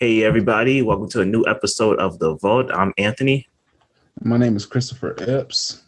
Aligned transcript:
Hey, 0.00 0.22
everybody, 0.22 0.80
welcome 0.80 1.08
to 1.08 1.22
a 1.22 1.24
new 1.24 1.44
episode 1.48 1.98
of 1.98 2.20
The 2.20 2.36
Vault. 2.36 2.70
I'm 2.72 2.94
Anthony. 2.98 3.48
My 4.22 4.36
name 4.36 4.54
is 4.54 4.64
Christopher 4.64 5.16
Epps. 5.18 5.82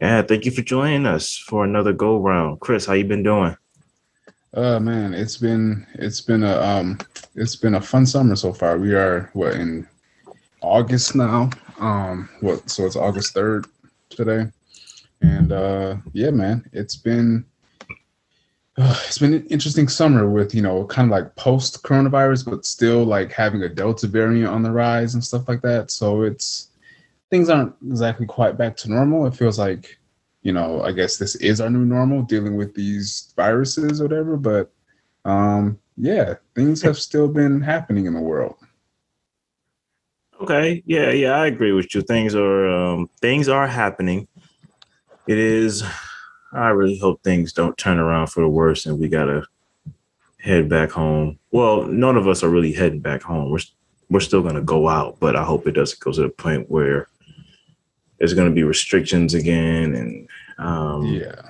Yeah, 0.00 0.22
thank 0.22 0.46
you 0.46 0.50
for 0.50 0.62
joining 0.62 1.06
us 1.06 1.38
for 1.38 1.62
another 1.62 1.92
go 1.92 2.16
round. 2.16 2.58
Chris, 2.58 2.86
how 2.86 2.94
you 2.94 3.04
been 3.04 3.22
doing? 3.22 3.56
Uh 4.52 4.80
man, 4.80 5.14
it's 5.14 5.36
been 5.36 5.86
it's 5.94 6.20
been 6.20 6.42
a 6.42 6.60
um 6.60 6.98
it's 7.36 7.54
been 7.54 7.76
a 7.76 7.80
fun 7.80 8.04
summer 8.04 8.34
so 8.34 8.52
far. 8.52 8.78
We 8.78 8.96
are 8.96 9.30
what 9.32 9.54
in 9.54 9.86
August 10.60 11.14
now. 11.14 11.50
Um 11.78 12.28
what 12.40 12.68
so 12.68 12.84
it's 12.84 12.96
August 12.96 13.36
3rd 13.36 13.68
today. 14.08 14.50
And 15.22 15.52
uh 15.52 15.98
yeah, 16.14 16.30
man, 16.30 16.68
it's 16.72 16.96
been 16.96 17.44
uh, 18.78 19.02
it's 19.06 19.18
been 19.18 19.34
an 19.34 19.46
interesting 19.46 19.88
summer 19.88 20.28
with 20.28 20.54
you 20.54 20.62
know 20.62 20.84
kind 20.86 21.10
of 21.10 21.12
like 21.12 21.34
post 21.36 21.82
coronavirus 21.82 22.48
but 22.48 22.64
still 22.64 23.04
like 23.04 23.32
having 23.32 23.62
a 23.62 23.68
delta 23.68 24.06
variant 24.06 24.52
on 24.52 24.62
the 24.62 24.70
rise 24.70 25.14
and 25.14 25.24
stuff 25.24 25.48
like 25.48 25.62
that 25.62 25.90
so 25.90 26.22
it's 26.22 26.70
things 27.30 27.48
aren't 27.48 27.74
exactly 27.86 28.26
quite 28.26 28.56
back 28.56 28.76
to 28.76 28.90
normal 28.90 29.26
it 29.26 29.34
feels 29.34 29.58
like 29.58 29.98
you 30.42 30.52
know 30.52 30.82
i 30.82 30.92
guess 30.92 31.16
this 31.16 31.34
is 31.36 31.60
our 31.60 31.70
new 31.70 31.84
normal 31.84 32.22
dealing 32.22 32.56
with 32.56 32.74
these 32.74 33.32
viruses 33.36 34.00
or 34.00 34.04
whatever 34.04 34.36
but 34.36 34.72
um 35.24 35.78
yeah 35.96 36.34
things 36.54 36.82
have 36.82 36.98
still 36.98 37.28
been 37.28 37.60
happening 37.60 38.06
in 38.06 38.14
the 38.14 38.20
world 38.20 38.56
Okay, 40.40 40.82
yeah, 40.84 41.10
yeah, 41.12 41.32
I 41.32 41.46
agree 41.46 41.72
with 41.72 41.94
you. 41.94 42.02
Things 42.02 42.34
are 42.34 42.68
um, 42.68 43.08
things 43.20 43.48
are 43.48 43.66
happening. 43.66 44.28
It 45.26 45.38
is. 45.38 45.82
I 46.52 46.68
really 46.68 46.98
hope 46.98 47.22
things 47.22 47.52
don't 47.52 47.76
turn 47.76 47.98
around 47.98 48.28
for 48.28 48.40
the 48.40 48.48
worse, 48.48 48.86
and 48.86 48.98
we 48.98 49.08
gotta 49.08 49.46
head 50.38 50.68
back 50.68 50.90
home. 50.90 51.38
Well, 51.50 51.84
none 51.84 52.16
of 52.16 52.28
us 52.28 52.42
are 52.42 52.48
really 52.48 52.72
heading 52.72 53.00
back 53.00 53.22
home. 53.22 53.50
We're 53.50 53.60
we're 54.08 54.20
still 54.20 54.42
gonna 54.42 54.62
go 54.62 54.88
out, 54.88 55.18
but 55.20 55.36
I 55.36 55.44
hope 55.44 55.66
it 55.66 55.72
doesn't 55.72 56.00
go 56.00 56.12
to 56.12 56.22
the 56.22 56.28
point 56.28 56.70
where 56.70 57.08
there's 58.18 58.34
gonna 58.34 58.50
be 58.50 58.62
restrictions 58.62 59.34
again. 59.34 59.94
And 59.94 60.28
um, 60.58 61.04
yeah 61.06 61.42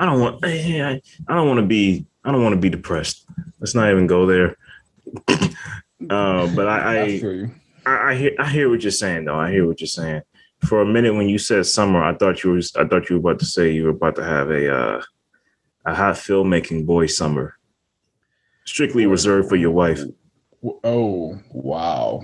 I 0.00 0.06
don't 0.06 0.18
want. 0.18 0.42
I, 0.42 1.00
don't 1.28 1.46
want 1.46 1.60
to 1.60 1.66
be. 1.66 2.06
I 2.24 2.32
don't 2.32 2.42
want 2.42 2.54
to 2.54 2.60
be 2.60 2.70
depressed. 2.70 3.26
Let's 3.60 3.74
not 3.74 3.90
even 3.90 4.06
go 4.06 4.24
there. 4.24 4.56
uh, 5.28 6.54
but 6.54 6.66
I, 6.66 7.02
I 7.02 7.50
I, 7.84 8.10
I 8.10 8.14
hear 8.14 8.34
I 8.38 8.48
hear 8.48 8.70
what 8.70 8.82
you're 8.82 8.92
saying 8.92 9.26
though. 9.26 9.38
I 9.38 9.50
hear 9.50 9.66
what 9.66 9.78
you're 9.78 9.88
saying. 9.88 10.22
For 10.64 10.82
a 10.82 10.86
minute 10.86 11.14
when 11.14 11.28
you 11.28 11.38
said 11.38 11.66
summer, 11.66 12.02
I 12.02 12.14
thought 12.14 12.44
you 12.44 12.50
was 12.52 12.74
I 12.76 12.86
thought 12.86 13.08
you 13.08 13.18
were 13.18 13.30
about 13.30 13.40
to 13.40 13.46
say 13.46 13.72
you 13.72 13.84
were 13.84 13.90
about 13.90 14.16
to 14.16 14.24
have 14.24 14.50
a 14.50 14.74
uh, 14.74 15.02
a 15.86 15.94
hot 15.94 16.16
filmmaking 16.16 16.86
boy 16.86 17.06
summer, 17.06 17.56
strictly 18.64 19.06
reserved 19.06 19.48
for 19.48 19.56
your 19.56 19.70
wife. 19.70 20.00
oh 20.84 21.40
wow 21.52 22.20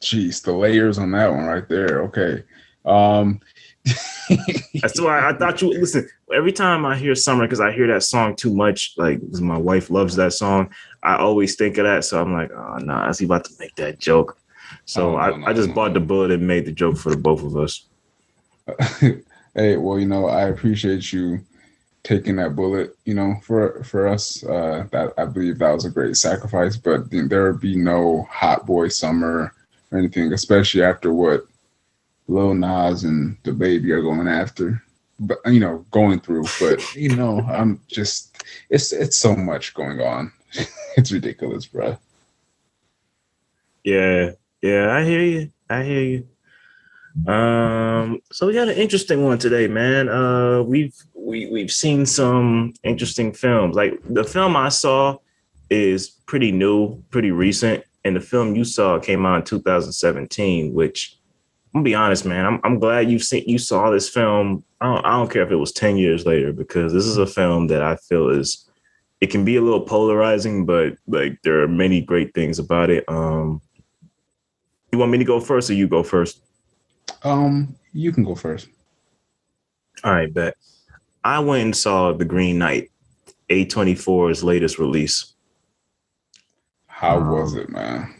jeez 0.00 0.42
the 0.42 0.52
layers 0.52 0.98
on 0.98 1.10
that 1.10 1.30
one 1.30 1.44
right 1.44 1.68
there 1.68 2.02
okay 2.04 2.42
um 2.86 3.40
That's 4.80 5.00
why 5.00 5.28
I 5.28 5.32
thought 5.32 5.62
you 5.62 5.70
listen. 5.70 6.08
Every 6.34 6.52
time 6.52 6.84
I 6.84 6.96
hear 6.96 7.14
summer, 7.14 7.44
because 7.44 7.60
I 7.60 7.70
hear 7.72 7.86
that 7.86 8.02
song 8.02 8.34
too 8.34 8.54
much, 8.54 8.94
like 8.96 9.20
my 9.40 9.56
wife 9.56 9.90
loves 9.90 10.16
that 10.16 10.32
song, 10.32 10.70
I 11.02 11.16
always 11.16 11.54
think 11.54 11.78
of 11.78 11.84
that. 11.84 12.04
So 12.04 12.20
I'm 12.20 12.32
like, 12.32 12.50
oh 12.50 12.78
no, 12.78 12.94
nah, 12.94 13.08
is 13.08 13.20
he 13.20 13.24
about 13.26 13.44
to 13.44 13.52
make 13.60 13.74
that 13.76 13.98
joke? 14.00 14.36
So 14.86 15.16
I, 15.16 15.30
no, 15.30 15.36
no, 15.36 15.46
I 15.46 15.52
just 15.52 15.68
no, 15.68 15.74
bought 15.74 15.88
no. 15.88 15.94
the 15.94 16.00
bullet 16.00 16.30
and 16.30 16.46
made 16.46 16.64
the 16.64 16.72
joke 16.72 16.96
for 16.96 17.10
the 17.10 17.16
both 17.16 17.42
of 17.42 17.56
us. 17.56 17.86
hey, 19.54 19.76
well, 19.76 19.98
you 19.98 20.06
know, 20.06 20.26
I 20.26 20.48
appreciate 20.48 21.12
you 21.12 21.40
taking 22.04 22.36
that 22.36 22.54
bullet, 22.54 22.96
you 23.04 23.14
know, 23.14 23.34
for 23.42 23.82
for 23.82 24.06
us. 24.06 24.44
Uh 24.44 24.86
that 24.92 25.12
I 25.18 25.24
believe 25.24 25.58
that 25.58 25.72
was 25.72 25.84
a 25.84 25.90
great 25.90 26.16
sacrifice, 26.16 26.76
but 26.76 27.10
there 27.10 27.52
would 27.52 27.60
be 27.60 27.76
no 27.76 28.26
hot 28.30 28.64
boy 28.64 28.88
summer 28.88 29.52
or 29.90 29.98
anything, 29.98 30.32
especially 30.32 30.82
after 30.82 31.12
what 31.12 31.46
Lil 32.28 32.54
Nas 32.54 33.04
and 33.04 33.40
DaBaby 33.42 33.90
are 33.90 34.02
going 34.02 34.28
after. 34.28 34.82
But 35.18 35.38
you 35.46 35.60
know, 35.60 35.84
going 35.90 36.20
through. 36.20 36.44
But 36.60 36.94
you 36.94 37.16
know, 37.16 37.40
I'm 37.40 37.80
just 37.88 38.40
it's 38.70 38.92
it's 38.92 39.16
so 39.16 39.34
much 39.34 39.74
going 39.74 40.00
on. 40.00 40.32
it's 40.96 41.10
ridiculous, 41.10 41.66
bro. 41.66 41.98
Yeah, 43.82 44.32
yeah, 44.66 44.94
I 44.94 45.04
hear 45.04 45.22
you. 45.22 45.50
I 45.70 45.82
hear 45.82 46.02
you. 46.02 47.32
Um, 47.32 48.20
so 48.30 48.46
we 48.46 48.52
got 48.52 48.68
an 48.68 48.76
interesting 48.76 49.24
one 49.24 49.38
today, 49.38 49.68
man. 49.68 50.08
Uh, 50.08 50.62
we've 50.62 50.94
we 51.14 51.46
we've 51.50 51.72
seen 51.72 52.04
some 52.04 52.74
interesting 52.82 53.32
films. 53.32 53.74
Like 53.74 54.00
the 54.08 54.24
film 54.24 54.56
I 54.56 54.68
saw 54.68 55.18
is 55.70 56.08
pretty 56.08 56.52
new, 56.52 57.02
pretty 57.10 57.30
recent, 57.30 57.84
and 58.04 58.16
the 58.16 58.20
film 58.20 58.54
you 58.54 58.64
saw 58.64 58.98
came 58.98 59.24
out 59.24 59.36
in 59.36 59.44
2017. 59.44 60.74
Which 60.74 61.18
I'm 61.74 61.80
gonna 61.80 61.84
be 61.84 61.94
honest, 61.94 62.24
man. 62.24 62.44
I'm 62.44 62.60
I'm 62.64 62.78
glad 62.78 63.10
you've 63.10 63.24
seen 63.24 63.44
you 63.46 63.58
saw 63.58 63.90
this 63.90 64.08
film. 64.08 64.64
I 64.80 64.86
don't, 64.86 65.06
I 65.06 65.10
don't 65.12 65.30
care 65.30 65.42
if 65.42 65.50
it 65.50 65.56
was 65.56 65.72
10 65.72 65.96
years 65.96 66.26
later 66.26 66.52
because 66.52 66.92
this 66.92 67.06
is 67.06 67.16
a 67.16 67.26
film 67.26 67.68
that 67.68 67.82
I 67.82 67.96
feel 67.96 68.28
is 68.28 68.68
it 69.22 69.30
can 69.30 69.42
be 69.42 69.56
a 69.56 69.62
little 69.62 69.80
polarizing, 69.80 70.66
but 70.66 70.96
like 71.06 71.40
there 71.42 71.62
are 71.62 71.68
many 71.68 72.02
great 72.02 72.34
things 72.34 72.58
about 72.58 72.90
it. 72.90 73.04
Um, 73.08 73.62
you 74.96 75.00
want 75.00 75.12
me 75.12 75.18
to 75.18 75.24
go 75.24 75.40
first 75.40 75.68
or 75.68 75.74
you 75.74 75.86
go 75.86 76.02
first? 76.02 76.40
Um, 77.22 77.76
you 77.92 78.12
can 78.12 78.24
go 78.24 78.34
first. 78.34 78.68
All 80.02 80.12
right, 80.12 80.32
bet. 80.32 80.56
I 81.22 81.38
went 81.40 81.64
and 81.64 81.76
saw 81.76 82.12
The 82.12 82.24
Green 82.24 82.58
Knight, 82.58 82.90
A24's 83.50 84.42
latest 84.42 84.78
release. 84.78 85.34
How 86.86 87.18
Um, 87.18 87.28
was 87.28 87.54
it, 87.56 87.68
man? 87.68 88.14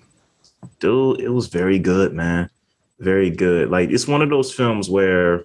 Dude, 0.81 1.20
it 1.20 1.31
was 1.31 1.47
very 1.47 1.78
good, 1.78 2.12
man. 2.12 2.50
Very 2.98 3.31
good. 3.31 3.70
Like 3.70 3.91
it's 3.91 4.06
one 4.06 4.20
of 4.20 4.28
those 4.28 4.53
films 4.53 4.91
where 4.91 5.44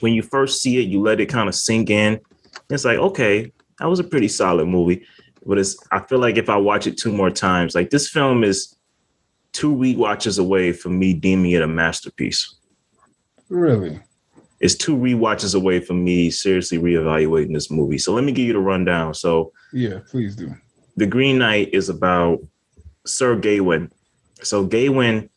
when 0.00 0.14
you 0.14 0.22
first 0.22 0.62
see 0.62 0.78
it, 0.78 0.88
you 0.88 1.02
let 1.02 1.20
it 1.20 1.26
kind 1.26 1.48
of 1.48 1.54
sink 1.54 1.90
in. 1.90 2.20
It's 2.70 2.86
like, 2.86 2.98
okay, 2.98 3.52
that 3.78 3.86
was 3.86 4.00
a 4.00 4.04
pretty 4.04 4.28
solid 4.28 4.66
movie. 4.66 5.04
But 5.44 5.58
it's 5.58 5.76
I 5.90 6.00
feel 6.00 6.20
like 6.20 6.38
if 6.38 6.48
I 6.48 6.56
watch 6.56 6.86
it 6.86 6.96
two 6.96 7.12
more 7.12 7.30
times, 7.30 7.74
like 7.74 7.90
this 7.90 8.08
film 8.08 8.44
is 8.44 8.76
two 9.52 9.74
rewatches 9.74 10.38
away 10.38 10.72
from 10.72 10.98
me 10.98 11.14
deeming 11.14 11.52
it 11.52 11.62
a 11.62 11.66
masterpiece. 11.66 12.56
Really? 13.48 14.00
It's 14.60 14.74
two 14.74 14.96
rewatches 14.96 15.54
away 15.54 15.80
from 15.80 16.04
me 16.04 16.30
seriously 16.30 16.78
reevaluating 16.78 17.54
this 17.54 17.70
movie. 17.70 17.98
So 17.98 18.12
let 18.12 18.24
me 18.24 18.32
give 18.32 18.46
you 18.46 18.52
the 18.52 18.60
rundown. 18.60 19.14
So 19.14 19.52
Yeah, 19.72 20.00
please 20.06 20.36
do. 20.36 20.54
The 20.96 21.06
Green 21.06 21.38
Knight 21.38 21.70
is 21.72 21.88
about 21.88 22.40
Sir 23.06 23.36
Gawain. 23.36 23.90
So 24.42 24.64
Gawain, 24.64 25.30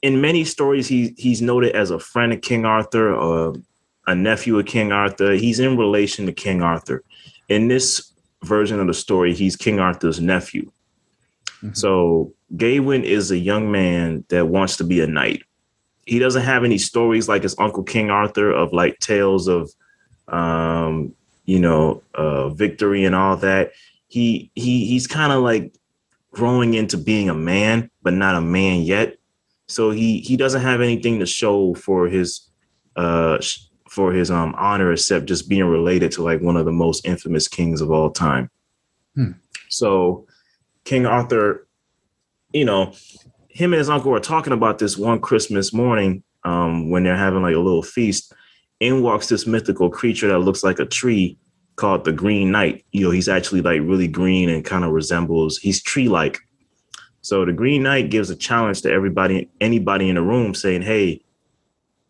in 0.00 0.20
many 0.20 0.44
stories, 0.44 0.88
he 0.88 1.14
he's 1.18 1.42
noted 1.42 1.74
as 1.74 1.90
a 1.90 1.98
friend 1.98 2.32
of 2.32 2.40
King 2.40 2.64
Arthur 2.64 3.14
or 3.14 3.54
a 4.06 4.14
nephew 4.14 4.58
of 4.58 4.66
King 4.66 4.92
Arthur. 4.92 5.32
He's 5.32 5.60
in 5.60 5.76
relation 5.76 6.26
to 6.26 6.32
King 6.32 6.62
Arthur. 6.62 7.02
In 7.48 7.68
this 7.68 8.12
version 8.42 8.80
of 8.80 8.86
the 8.86 8.94
story, 8.94 9.34
he's 9.34 9.56
King 9.56 9.80
Arthur's 9.80 10.20
nephew. 10.20 10.70
Mhm. 11.64 11.76
So 11.76 12.32
Gawain 12.56 13.04
is 13.04 13.30
a 13.30 13.38
young 13.38 13.72
man 13.72 14.24
that 14.28 14.48
wants 14.48 14.76
to 14.76 14.84
be 14.84 15.00
a 15.00 15.06
knight. 15.06 15.42
He 16.06 16.18
doesn't 16.18 16.42
have 16.42 16.64
any 16.64 16.78
stories 16.78 17.28
like 17.28 17.42
his 17.42 17.56
uncle 17.58 17.82
King 17.82 18.10
Arthur 18.10 18.50
of 18.50 18.72
like 18.72 18.98
tales 18.98 19.48
of 19.48 19.70
um, 20.28 21.14
you 21.46 21.58
know, 21.58 22.02
uh 22.14 22.48
victory 22.50 23.04
and 23.04 23.14
all 23.14 23.36
that. 23.38 23.72
He 24.08 24.50
he 24.54 24.86
he's 24.86 25.06
kind 25.06 25.32
of 25.32 25.42
like 25.42 25.74
growing 26.30 26.74
into 26.74 26.96
being 26.96 27.28
a 27.28 27.34
man, 27.34 27.90
but 28.02 28.12
not 28.14 28.34
a 28.34 28.40
man 28.40 28.82
yet. 28.82 29.16
So 29.66 29.90
he 29.90 30.20
he 30.20 30.36
doesn't 30.36 30.62
have 30.62 30.80
anything 30.80 31.18
to 31.20 31.26
show 31.26 31.74
for 31.74 32.06
his 32.08 32.48
uh 32.96 33.38
for 33.88 34.12
his 34.12 34.30
um 34.30 34.54
honor 34.58 34.92
except 34.92 35.26
just 35.26 35.48
being 35.48 35.64
related 35.64 36.12
to 36.12 36.22
like 36.22 36.40
one 36.40 36.56
of 36.56 36.64
the 36.64 36.72
most 36.72 37.06
infamous 37.06 37.48
kings 37.48 37.80
of 37.80 37.90
all 37.90 38.10
time. 38.10 38.50
Hmm. 39.14 39.32
So 39.68 40.26
King 40.84 41.06
Arthur, 41.06 41.66
you 42.52 42.64
know, 42.64 42.92
him 43.48 43.72
and 43.72 43.78
his 43.78 43.88
uncle 43.88 44.10
were 44.10 44.20
talking 44.20 44.52
about 44.52 44.78
this 44.78 44.96
one 44.96 45.20
Christmas 45.20 45.72
morning 45.72 46.22
um, 46.44 46.90
when 46.90 47.04
they're 47.04 47.16
having 47.16 47.42
like 47.42 47.54
a 47.54 47.60
little 47.60 47.82
feast. 47.82 48.32
In 48.80 49.02
walks 49.02 49.28
this 49.28 49.46
mythical 49.46 49.88
creature 49.88 50.28
that 50.28 50.40
looks 50.40 50.62
like 50.62 50.78
a 50.78 50.84
tree 50.84 51.38
called 51.76 52.04
the 52.04 52.12
Green 52.12 52.50
Knight. 52.50 52.84
You 52.92 53.04
know, 53.04 53.10
he's 53.10 53.28
actually 53.28 53.62
like 53.62 53.80
really 53.80 54.08
green 54.08 54.50
and 54.50 54.64
kind 54.64 54.84
of 54.84 54.90
resembles, 54.90 55.58
he's 55.58 55.82
tree 55.82 56.08
like. 56.08 56.38
So 57.22 57.44
the 57.44 57.52
Green 57.52 57.82
Knight 57.82 58.10
gives 58.10 58.28
a 58.28 58.36
challenge 58.36 58.82
to 58.82 58.90
everybody, 58.90 59.48
anybody 59.60 60.10
in 60.10 60.16
the 60.16 60.22
room 60.22 60.54
saying, 60.54 60.82
Hey, 60.82 61.24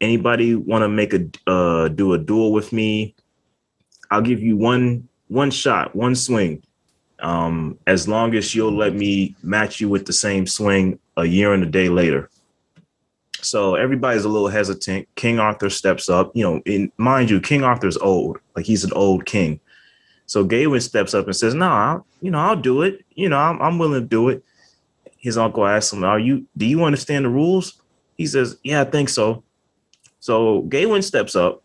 anybody 0.00 0.56
want 0.56 0.82
to 0.82 0.88
make 0.88 1.14
a, 1.14 1.28
uh, 1.48 1.88
do 1.88 2.14
a 2.14 2.18
duel 2.18 2.52
with 2.52 2.72
me? 2.72 3.14
I'll 4.10 4.22
give 4.22 4.40
you 4.40 4.56
one, 4.56 5.08
one 5.28 5.50
shot, 5.50 5.94
one 5.94 6.16
swing 6.16 6.62
um, 7.20 7.78
as 7.86 8.08
long 8.08 8.34
as 8.34 8.54
you'll 8.54 8.76
let 8.76 8.94
me 8.94 9.34
match 9.42 9.80
you 9.80 9.88
with 9.88 10.06
the 10.06 10.12
same 10.12 10.46
swing 10.46 10.98
a 11.16 11.24
year 11.24 11.52
and 11.52 11.62
a 11.62 11.66
day 11.66 11.88
later. 11.88 12.30
So 13.40 13.74
everybody's 13.74 14.24
a 14.24 14.28
little 14.28 14.48
hesitant. 14.48 15.06
King 15.16 15.38
Arthur 15.38 15.68
steps 15.70 16.08
up. 16.08 16.32
You 16.34 16.44
know, 16.44 16.62
in 16.64 16.90
mind 16.96 17.30
you, 17.30 17.40
King 17.40 17.62
Arthur's 17.62 17.98
old, 17.98 18.38
like 18.56 18.64
he's 18.64 18.84
an 18.84 18.92
old 18.92 19.26
king. 19.26 19.60
So 20.26 20.42
Gawain 20.42 20.80
steps 20.80 21.12
up 21.12 21.26
and 21.26 21.36
says, 21.36 21.54
"No, 21.54 21.66
I'll, 21.66 22.06
you 22.22 22.30
know, 22.30 22.38
I'll 22.38 22.56
do 22.56 22.82
it. 22.82 23.04
You 23.14 23.28
know, 23.28 23.38
I'm, 23.38 23.60
I'm 23.60 23.78
willing 23.78 24.00
to 24.00 24.06
do 24.06 24.30
it." 24.30 24.42
his 25.24 25.38
uncle 25.38 25.66
asks 25.66 25.90
him, 25.90 26.04
"Are 26.04 26.18
you? 26.18 26.46
Do 26.54 26.66
you 26.66 26.84
understand 26.84 27.24
the 27.24 27.30
rules?" 27.30 27.80
He 28.18 28.26
says, 28.26 28.58
"Yeah, 28.62 28.82
I 28.82 28.84
think 28.84 29.08
so." 29.08 29.42
So 30.20 30.60
Gawain 30.68 31.00
steps 31.00 31.34
up. 31.34 31.62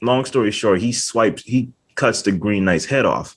Long 0.00 0.24
story 0.24 0.52
short, 0.52 0.80
he 0.80 0.92
swipes. 0.92 1.42
He 1.42 1.72
cuts 1.96 2.22
the 2.22 2.30
Green 2.30 2.64
Knight's 2.64 2.84
head 2.84 3.04
off. 3.04 3.36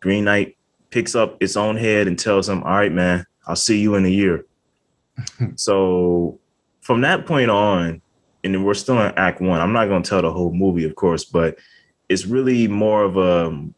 Green 0.00 0.24
Knight 0.24 0.56
picks 0.90 1.14
up 1.14 1.36
its 1.40 1.56
own 1.56 1.76
head 1.76 2.06
and 2.06 2.18
tells 2.18 2.48
him, 2.48 2.62
"All 2.62 2.76
right, 2.76 2.92
man, 2.92 3.26
I'll 3.46 3.56
see 3.56 3.80
you 3.80 3.94
in 3.94 4.04
a 4.04 4.10
year." 4.10 4.44
so 5.56 6.38
from 6.80 7.00
that 7.00 7.26
point 7.26 7.50
on, 7.50 8.00
and 8.44 8.64
we're 8.64 8.74
still 8.74 9.00
in 9.00 9.12
Act 9.16 9.40
One. 9.40 9.60
I'm 9.60 9.72
not 9.72 9.88
going 9.88 10.02
to 10.02 10.08
tell 10.08 10.22
the 10.22 10.32
whole 10.32 10.52
movie, 10.52 10.84
of 10.84 10.94
course, 10.94 11.24
but 11.24 11.58
it's 12.08 12.26
really 12.26 12.68
more 12.68 13.02
of 13.02 13.16
a. 13.16 13.68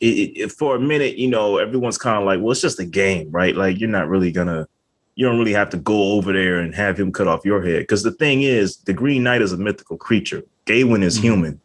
It, 0.00 0.36
it, 0.36 0.52
for 0.52 0.76
a 0.76 0.80
minute, 0.80 1.16
you 1.16 1.28
know, 1.28 1.56
everyone's 1.56 1.96
kind 1.96 2.18
of 2.18 2.24
like, 2.24 2.40
well, 2.40 2.50
it's 2.52 2.60
just 2.60 2.80
a 2.80 2.84
game, 2.84 3.30
right? 3.30 3.56
Like 3.56 3.80
you're 3.80 3.88
not 3.88 4.08
really 4.08 4.30
gonna, 4.30 4.68
you 5.14 5.26
don't 5.26 5.38
really 5.38 5.52
have 5.54 5.70
to 5.70 5.78
go 5.78 6.12
over 6.12 6.32
there 6.32 6.58
and 6.58 6.74
have 6.74 6.98
him 6.98 7.12
cut 7.12 7.26
off 7.28 7.46
your 7.46 7.62
head. 7.62 7.80
Because 7.80 8.02
the 8.02 8.12
thing 8.12 8.42
is, 8.42 8.76
the 8.78 8.92
Green 8.92 9.22
Knight 9.22 9.40
is 9.40 9.52
a 9.52 9.56
mythical 9.56 9.96
creature. 9.96 10.42
Gawain 10.66 11.02
is 11.02 11.16
mm-hmm. 11.16 11.26
human. 11.26 11.60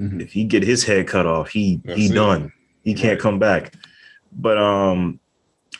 Mm-hmm. 0.00 0.20
If 0.20 0.32
he 0.32 0.44
get 0.44 0.62
his 0.62 0.82
head 0.84 1.06
cut 1.06 1.26
off, 1.26 1.50
he 1.50 1.80
That's 1.84 1.98
he 1.98 2.06
it. 2.06 2.14
done. 2.14 2.52
He 2.82 2.94
can't 2.94 3.12
right. 3.12 3.20
come 3.20 3.38
back. 3.38 3.74
But 4.32 4.56
um, 4.56 5.20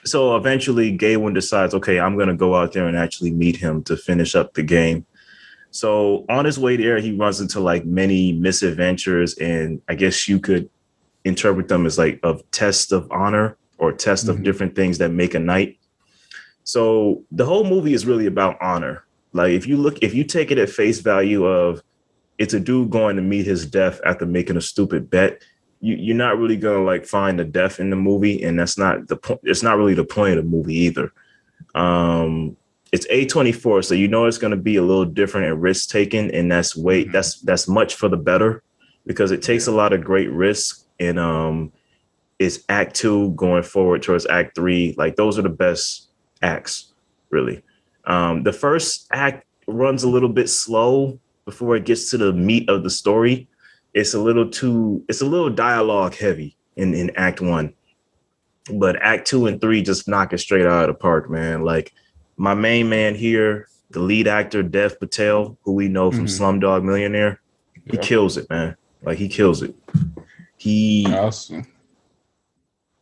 so 0.04 0.36
eventually 0.36 0.92
Gawain 0.92 1.32
decides, 1.32 1.72
okay, 1.74 1.98
I'm 1.98 2.18
gonna 2.18 2.36
go 2.36 2.54
out 2.54 2.72
there 2.72 2.86
and 2.86 2.96
actually 2.96 3.30
meet 3.30 3.56
him 3.56 3.82
to 3.84 3.96
finish 3.96 4.34
up 4.34 4.52
the 4.52 4.62
game. 4.62 5.06
So 5.70 6.26
on 6.28 6.44
his 6.44 6.58
way 6.58 6.76
there, 6.76 6.98
he 6.98 7.16
runs 7.16 7.40
into 7.40 7.60
like 7.60 7.84
many 7.86 8.32
misadventures, 8.32 9.38
and 9.38 9.80
I 9.88 9.94
guess 9.94 10.28
you 10.28 10.38
could 10.38 10.68
interpret 11.24 11.68
them 11.68 11.86
as 11.86 11.96
like 11.96 12.20
of 12.22 12.48
test 12.50 12.92
of 12.92 13.10
honor 13.10 13.56
or 13.78 13.92
test 13.92 14.26
mm-hmm. 14.26 14.38
of 14.38 14.42
different 14.42 14.74
things 14.74 14.98
that 14.98 15.10
make 15.10 15.34
a 15.34 15.38
knight. 15.38 15.78
So 16.64 17.24
the 17.32 17.46
whole 17.46 17.64
movie 17.64 17.94
is 17.94 18.04
really 18.04 18.26
about 18.26 18.60
honor. 18.60 19.04
Like 19.32 19.52
if 19.52 19.66
you 19.66 19.76
look, 19.76 20.02
if 20.02 20.12
you 20.12 20.24
take 20.24 20.50
it 20.50 20.58
at 20.58 20.68
face 20.68 20.98
value 21.00 21.46
of 21.46 21.82
it's 22.40 22.54
a 22.54 22.58
dude 22.58 22.88
going 22.88 23.16
to 23.16 23.22
meet 23.22 23.44
his 23.44 23.66
death 23.66 24.00
after 24.06 24.24
making 24.24 24.56
a 24.56 24.62
stupid 24.62 25.10
bet, 25.10 25.42
you, 25.80 25.94
you're 25.94 26.16
not 26.16 26.38
really 26.38 26.56
gonna 26.56 26.82
like 26.82 27.04
find 27.04 27.38
the 27.38 27.44
death 27.44 27.78
in 27.78 27.90
the 27.90 27.96
movie, 27.96 28.42
and 28.42 28.58
that's 28.58 28.78
not 28.78 29.08
the 29.08 29.16
point. 29.16 29.40
It's 29.44 29.62
not 29.62 29.76
really 29.76 29.92
the 29.92 30.04
point 30.04 30.38
of 30.38 30.44
the 30.44 30.50
movie 30.50 30.74
either. 30.74 31.12
Um, 31.74 32.56
it's 32.92 33.06
A24, 33.08 33.84
so 33.84 33.94
you 33.94 34.08
know 34.08 34.24
it's 34.24 34.38
gonna 34.38 34.56
be 34.56 34.76
a 34.76 34.82
little 34.82 35.04
different 35.04 35.48
and 35.48 35.60
risk 35.60 35.90
taking, 35.90 36.34
and 36.34 36.50
that's 36.50 36.74
way 36.74 37.02
mm-hmm. 37.02 37.12
that's 37.12 37.40
that's 37.42 37.68
much 37.68 37.94
for 37.94 38.08
the 38.08 38.16
better 38.16 38.62
because 39.06 39.32
it 39.32 39.42
takes 39.42 39.66
a 39.66 39.72
lot 39.72 39.92
of 39.92 40.02
great 40.02 40.30
risk 40.30 40.86
and 40.98 41.18
um 41.18 41.72
it's 42.38 42.60
act 42.68 42.94
two 42.94 43.32
going 43.32 43.62
forward 43.62 44.02
towards 44.02 44.26
act 44.26 44.54
three. 44.54 44.94
Like 44.96 45.16
those 45.16 45.38
are 45.38 45.42
the 45.42 45.50
best 45.50 46.08
acts, 46.40 46.92
really. 47.28 47.62
Um, 48.06 48.44
the 48.44 48.52
first 48.52 49.08
act 49.12 49.44
runs 49.66 50.04
a 50.04 50.08
little 50.08 50.30
bit 50.30 50.48
slow 50.48 51.18
before 51.44 51.76
it 51.76 51.84
gets 51.84 52.10
to 52.10 52.18
the 52.18 52.32
meat 52.32 52.68
of 52.68 52.82
the 52.82 52.90
story 52.90 53.48
it's 53.94 54.14
a 54.14 54.20
little 54.20 54.48
too 54.48 55.04
it's 55.08 55.20
a 55.20 55.26
little 55.26 55.50
dialogue 55.50 56.14
heavy 56.14 56.56
in 56.76 56.94
in 56.94 57.10
act 57.16 57.40
one 57.40 57.72
but 58.74 58.96
act 59.02 59.26
two 59.26 59.46
and 59.46 59.60
three 59.60 59.82
just 59.82 60.08
knock 60.08 60.32
it 60.32 60.38
straight 60.38 60.66
out 60.66 60.88
of 60.88 60.94
the 60.94 60.94
park 60.94 61.30
man 61.30 61.62
like 61.62 61.92
my 62.36 62.54
main 62.54 62.88
man 62.88 63.14
here 63.14 63.68
the 63.90 64.00
lead 64.00 64.28
actor 64.28 64.62
dev 64.62 64.98
patel 65.00 65.58
who 65.62 65.72
we 65.72 65.88
know 65.88 66.10
from 66.10 66.26
mm-hmm. 66.26 66.44
slumdog 66.44 66.84
millionaire 66.84 67.40
he 67.86 67.96
yeah. 67.96 68.00
kills 68.00 68.36
it 68.36 68.48
man 68.50 68.76
like 69.02 69.18
he 69.18 69.28
kills 69.28 69.62
it 69.62 69.74
he 70.56 71.06
awesome 71.08 71.66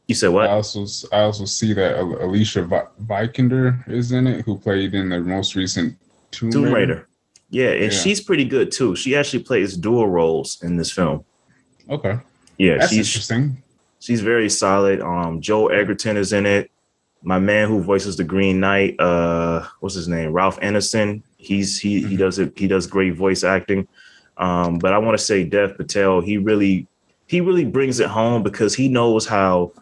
you 0.08 0.14
said 0.14 0.28
what? 0.28 0.48
I 0.48 0.54
also 0.54 0.86
I 1.12 1.20
also 1.20 1.44
see 1.44 1.74
that 1.74 1.98
Alicia 1.98 2.62
Vikander 3.04 3.86
is 3.88 4.10
in 4.10 4.26
it, 4.26 4.44
who 4.46 4.56
played 4.58 4.94
in 4.94 5.10
the 5.10 5.20
most 5.20 5.54
recent 5.54 5.98
Tomb, 6.30 6.50
Tomb 6.50 6.64
Raider. 6.64 6.74
Raider. 6.74 7.07
Yeah, 7.50 7.70
and 7.70 7.92
yeah. 7.92 7.98
she's 7.98 8.20
pretty 8.20 8.44
good 8.44 8.70
too. 8.70 8.94
She 8.94 9.16
actually 9.16 9.42
plays 9.42 9.76
dual 9.76 10.08
roles 10.08 10.62
in 10.62 10.76
this 10.76 10.90
film. 10.90 11.24
Okay. 11.88 12.18
Yeah, 12.58 12.78
That's 12.78 12.90
she's 12.90 13.08
interesting. 13.08 13.62
She's 14.00 14.20
very 14.20 14.50
solid. 14.50 15.00
Um, 15.00 15.40
Joel 15.40 15.72
Edgerton 15.72 16.16
is 16.16 16.32
in 16.32 16.46
it. 16.46 16.70
My 17.22 17.38
man 17.38 17.68
who 17.68 17.82
voices 17.82 18.16
the 18.16 18.24
Green 18.24 18.60
Knight, 18.60 18.98
uh, 19.00 19.66
what's 19.80 19.94
his 19.94 20.08
name? 20.08 20.32
Ralph 20.32 20.60
Ineson. 20.60 21.22
He's 21.36 21.78
he 21.78 22.00
mm-hmm. 22.00 22.10
he 22.10 22.16
does 22.16 22.38
it. 22.38 22.56
He 22.56 22.68
does 22.68 22.86
great 22.86 23.14
voice 23.14 23.42
acting. 23.42 23.88
Um, 24.36 24.78
but 24.78 24.92
I 24.92 24.98
want 24.98 25.18
to 25.18 25.24
say 25.24 25.42
Dev 25.44 25.76
Patel. 25.76 26.20
He 26.20 26.36
really 26.36 26.86
he 27.26 27.40
really 27.40 27.64
brings 27.64 27.98
it 27.98 28.08
home 28.08 28.42
because 28.42 28.74
he 28.74 28.88
knows 28.88 29.26
how. 29.26 29.72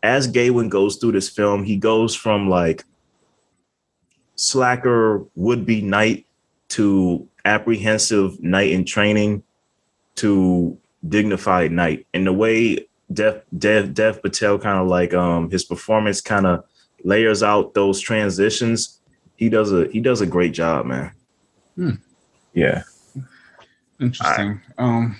As 0.00 0.28
Gawain 0.28 0.68
goes 0.68 0.94
through 0.94 1.10
this 1.10 1.28
film, 1.28 1.64
he 1.64 1.76
goes 1.76 2.14
from 2.14 2.48
like 2.48 2.84
slacker 4.36 5.24
would 5.34 5.66
be 5.66 5.82
knight 5.82 6.24
to 6.68 7.26
apprehensive 7.44 8.42
knight 8.42 8.70
in 8.70 8.84
training 8.84 9.42
to 10.16 10.76
dignified 11.08 11.72
knight. 11.72 12.06
And 12.12 12.26
the 12.26 12.32
way 12.32 12.86
Dev 13.12 13.42
Dev 13.56 13.94
Dev 13.94 14.22
Patel 14.22 14.58
kind 14.58 14.78
of 14.78 14.86
like 14.86 15.14
um 15.14 15.50
his 15.50 15.64
performance 15.64 16.20
kind 16.20 16.46
of 16.46 16.64
layers 17.04 17.42
out 17.42 17.74
those 17.74 18.00
transitions. 18.00 19.00
He 19.36 19.48
does 19.48 19.72
a 19.72 19.88
he 19.88 20.00
does 20.00 20.20
a 20.20 20.26
great 20.26 20.52
job, 20.52 20.86
man. 20.86 21.12
Hmm. 21.76 21.90
Yeah. 22.52 22.82
Interesting. 24.00 24.60
I, 24.76 24.82
um 24.82 25.16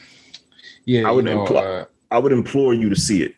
yeah, 0.85 1.09
I 1.09 1.11
would 1.11 1.25
know, 1.25 1.45
impl- 1.45 1.83
uh, 1.83 1.87
I 2.11 2.19
would 2.19 2.33
implore 2.33 2.75
you 2.75 2.89
to 2.89 2.97
see 2.97 3.23
it. 3.23 3.35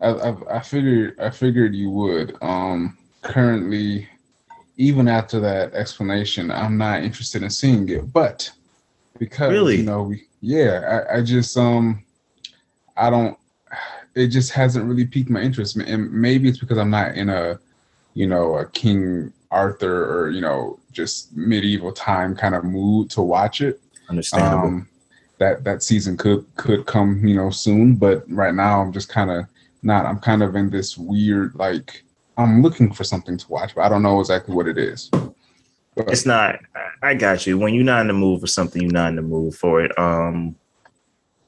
I, 0.00 0.08
I, 0.08 0.56
I 0.56 0.60
figured 0.60 1.20
I 1.20 1.30
figured 1.30 1.74
you 1.74 1.90
would. 1.90 2.36
Um 2.42 2.98
currently 3.22 4.08
even 4.82 5.06
after 5.06 5.38
that 5.38 5.72
explanation, 5.74 6.50
I'm 6.50 6.76
not 6.76 7.04
interested 7.04 7.44
in 7.44 7.50
seeing 7.50 7.88
it. 7.88 8.12
But 8.12 8.50
because 9.16 9.52
really? 9.52 9.76
you 9.76 9.84
know, 9.84 10.02
we, 10.02 10.24
yeah, 10.40 11.04
I, 11.08 11.18
I 11.18 11.22
just 11.22 11.56
um, 11.56 12.04
I 12.96 13.08
don't. 13.08 13.38
It 14.14 14.28
just 14.28 14.50
hasn't 14.50 14.84
really 14.84 15.06
piqued 15.06 15.30
my 15.30 15.40
interest, 15.40 15.76
and 15.76 16.12
maybe 16.12 16.48
it's 16.48 16.58
because 16.58 16.78
I'm 16.78 16.90
not 16.90 17.14
in 17.14 17.28
a, 17.28 17.60
you 18.14 18.26
know, 18.26 18.56
a 18.56 18.66
King 18.66 19.32
Arthur 19.52 20.04
or 20.12 20.30
you 20.30 20.40
know, 20.40 20.80
just 20.90 21.34
medieval 21.36 21.92
time 21.92 22.34
kind 22.34 22.56
of 22.56 22.64
mood 22.64 23.08
to 23.10 23.22
watch 23.22 23.60
it. 23.60 23.80
Understandable. 24.08 24.66
Um, 24.66 24.88
that 25.38 25.62
that 25.62 25.84
season 25.84 26.16
could 26.16 26.44
could 26.56 26.86
come, 26.86 27.24
you 27.24 27.36
know, 27.36 27.50
soon. 27.50 27.94
But 27.94 28.28
right 28.28 28.54
now, 28.54 28.82
I'm 28.82 28.92
just 28.92 29.08
kind 29.08 29.30
of 29.30 29.44
not. 29.84 30.06
I'm 30.06 30.18
kind 30.18 30.42
of 30.42 30.56
in 30.56 30.70
this 30.70 30.98
weird 30.98 31.54
like 31.54 32.02
I'm 32.36 32.62
looking 32.62 32.92
for 32.92 33.04
something 33.04 33.36
to 33.36 33.48
watch, 33.50 33.74
but 33.74 33.82
I 33.82 33.88
don't 33.88 34.02
know 34.02 34.20
exactly 34.20 34.54
what 34.54 34.66
it 34.66 34.78
is. 34.78 35.10
But, 35.94 36.08
it's 36.08 36.24
not. 36.24 36.58
I 37.02 37.14
got 37.14 37.46
you. 37.46 37.58
When 37.58 37.74
you're 37.74 37.84
not 37.84 38.00
in 38.00 38.06
the 38.06 38.14
mood 38.14 38.40
for 38.40 38.46
something, 38.46 38.80
you're 38.80 38.90
not 38.90 39.10
in 39.10 39.16
the 39.16 39.22
mood 39.22 39.54
for 39.54 39.82
it. 39.82 39.96
Um, 39.98 40.56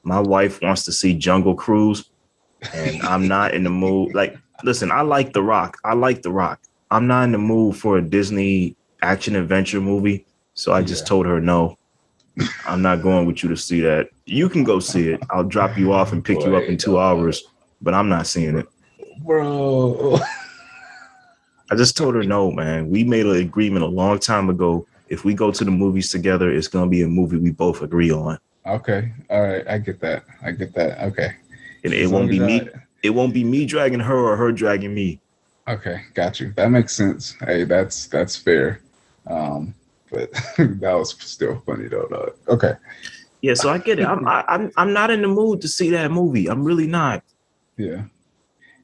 my 0.03 0.19
wife 0.19 0.61
wants 0.61 0.85
to 0.85 0.91
see 0.91 1.15
Jungle 1.15 1.55
Cruise, 1.55 2.09
and 2.73 3.01
I'm 3.01 3.27
not 3.27 3.53
in 3.53 3.63
the 3.63 3.71
mood. 3.71 4.13
Like, 4.13 4.37
listen, 4.63 4.91
I 4.91 5.01
like 5.01 5.33
The 5.33 5.41
Rock. 5.41 5.77
I 5.83 5.95
like 5.95 6.21
The 6.21 6.31
Rock. 6.31 6.61
I'm 6.91 7.07
not 7.07 7.23
in 7.23 7.31
the 7.31 7.39
mood 7.39 7.75
for 7.75 7.97
a 7.97 8.01
Disney 8.01 8.75
action 9.01 9.35
adventure 9.35 9.81
movie, 9.81 10.25
so 10.53 10.73
I 10.73 10.83
just 10.83 11.03
yeah. 11.03 11.09
told 11.09 11.25
her 11.25 11.41
no. 11.41 11.77
I'm 12.67 12.81
not 12.81 13.01
going 13.01 13.25
with 13.25 13.43
you 13.43 13.49
to 13.49 13.57
see 13.57 13.79
that. 13.81 14.09
You 14.25 14.49
can 14.49 14.63
go 14.63 14.79
see 14.79 15.09
it. 15.09 15.21
I'll 15.29 15.43
drop 15.43 15.77
you 15.77 15.93
off 15.93 16.11
and 16.11 16.23
pick 16.23 16.39
Boy, 16.39 16.47
you 16.47 16.55
up 16.57 16.63
in 16.63 16.77
two 16.77 16.99
hours, 16.99 17.43
but 17.81 17.93
I'm 17.93 18.09
not 18.09 18.27
seeing 18.27 18.57
it, 18.57 18.67
bro. 19.21 20.19
I 21.71 21.75
just 21.75 21.97
told 21.97 22.15
her 22.15 22.23
no, 22.23 22.51
man. 22.51 22.89
We 22.89 23.03
made 23.03 23.25
an 23.25 23.37
agreement 23.37 23.83
a 23.83 23.87
long 23.87 24.19
time 24.19 24.49
ago. 24.49 24.87
If 25.09 25.23
we 25.25 25.33
go 25.33 25.51
to 25.51 25.63
the 25.63 25.71
movies 25.71 26.09
together, 26.09 26.51
it's 26.51 26.67
gonna 26.67 26.89
be 26.89 27.01
a 27.01 27.07
movie 27.07 27.37
we 27.37 27.51
both 27.51 27.81
agree 27.81 28.11
on. 28.11 28.37
Okay. 28.65 29.11
All 29.29 29.41
right. 29.41 29.67
I 29.67 29.77
get 29.77 29.99
that. 30.01 30.23
I 30.43 30.51
get 30.51 30.73
that. 30.73 30.99
Okay. 31.01 31.31
And 31.83 31.93
it 31.93 32.07
won't 32.07 32.29
be 32.29 32.39
me. 32.39 32.67
It 33.03 33.11
won't 33.11 33.33
be 33.33 33.43
me 33.43 33.65
dragging 33.65 33.99
her 33.99 34.17
or 34.17 34.35
her 34.35 34.51
dragging 34.51 34.93
me. 34.93 35.19
Okay, 35.67 36.01
got 36.13 36.39
you. 36.39 36.53
That 36.55 36.69
makes 36.69 36.93
sense. 36.93 37.35
Hey, 37.39 37.63
that's 37.63 38.07
that's 38.07 38.35
fair. 38.35 38.81
Um, 39.27 39.73
but 40.11 40.31
that 40.57 40.93
was 40.93 41.15
still 41.19 41.61
funny 41.65 41.87
though. 41.87 42.33
Okay. 42.47 42.73
Yeah, 43.41 43.53
so 43.53 43.69
I 43.69 43.77
get 43.77 43.99
it. 43.99 44.05
I'm 44.05 44.27
I, 44.27 44.39
am 44.39 44.45
i 44.47 44.53
am 44.55 44.71
i 44.77 44.81
am 44.81 44.93
not 44.93 45.11
in 45.11 45.21
the 45.21 45.27
mood 45.27 45.61
to 45.61 45.67
see 45.67 45.89
that 45.91 46.11
movie. 46.11 46.47
I'm 46.47 46.63
really 46.63 46.87
not. 46.87 47.23
Yeah. 47.77 48.03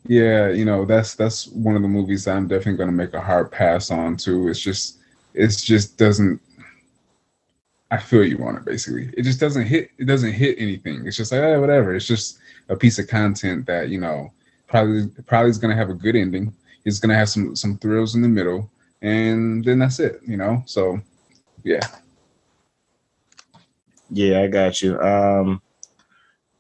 Yeah, 0.07 0.49
you 0.49 0.65
know 0.65 0.85
that's 0.85 1.13
that's 1.13 1.47
one 1.47 1.75
of 1.75 1.81
the 1.81 1.87
movies 1.87 2.27
I'm 2.27 2.47
definitely 2.47 2.77
going 2.77 2.89
to 2.89 2.95
make 2.95 3.13
a 3.13 3.21
hard 3.21 3.51
pass 3.51 3.91
on 3.91 4.17
too. 4.17 4.47
It's 4.47 4.59
just 4.59 4.97
it's 5.33 5.63
just 5.63 5.97
doesn't. 5.97 6.41
I 7.91 7.97
feel 7.97 8.23
you 8.23 8.43
on 8.43 8.55
it. 8.55 8.65
Basically, 8.65 9.11
it 9.15 9.23
just 9.23 9.39
doesn't 9.39 9.65
hit. 9.65 9.91
It 9.97 10.05
doesn't 10.05 10.31
hit 10.31 10.57
anything. 10.57 11.05
It's 11.05 11.17
just 11.17 11.31
like 11.31 11.41
eh, 11.41 11.57
whatever. 11.57 11.95
It's 11.95 12.07
just 12.07 12.39
a 12.69 12.75
piece 12.75 12.97
of 12.99 13.07
content 13.07 13.65
that 13.67 13.89
you 13.89 13.99
know 13.99 14.31
probably 14.67 15.07
probably 15.27 15.51
is 15.51 15.57
going 15.57 15.71
to 15.71 15.77
have 15.77 15.89
a 15.89 15.95
good 15.95 16.15
ending. 16.15 16.53
It's 16.83 16.99
going 16.99 17.09
to 17.09 17.15
have 17.15 17.29
some 17.29 17.55
some 17.55 17.77
thrills 17.77 18.15
in 18.15 18.21
the 18.21 18.29
middle, 18.29 18.71
and 19.03 19.63
then 19.63 19.79
that's 19.79 19.99
it. 19.99 20.19
You 20.25 20.37
know. 20.37 20.63
So, 20.65 20.99
yeah. 21.63 21.81
Yeah, 24.09 24.41
I 24.41 24.47
got 24.47 24.81
you. 24.81 24.99
Um, 24.99 25.61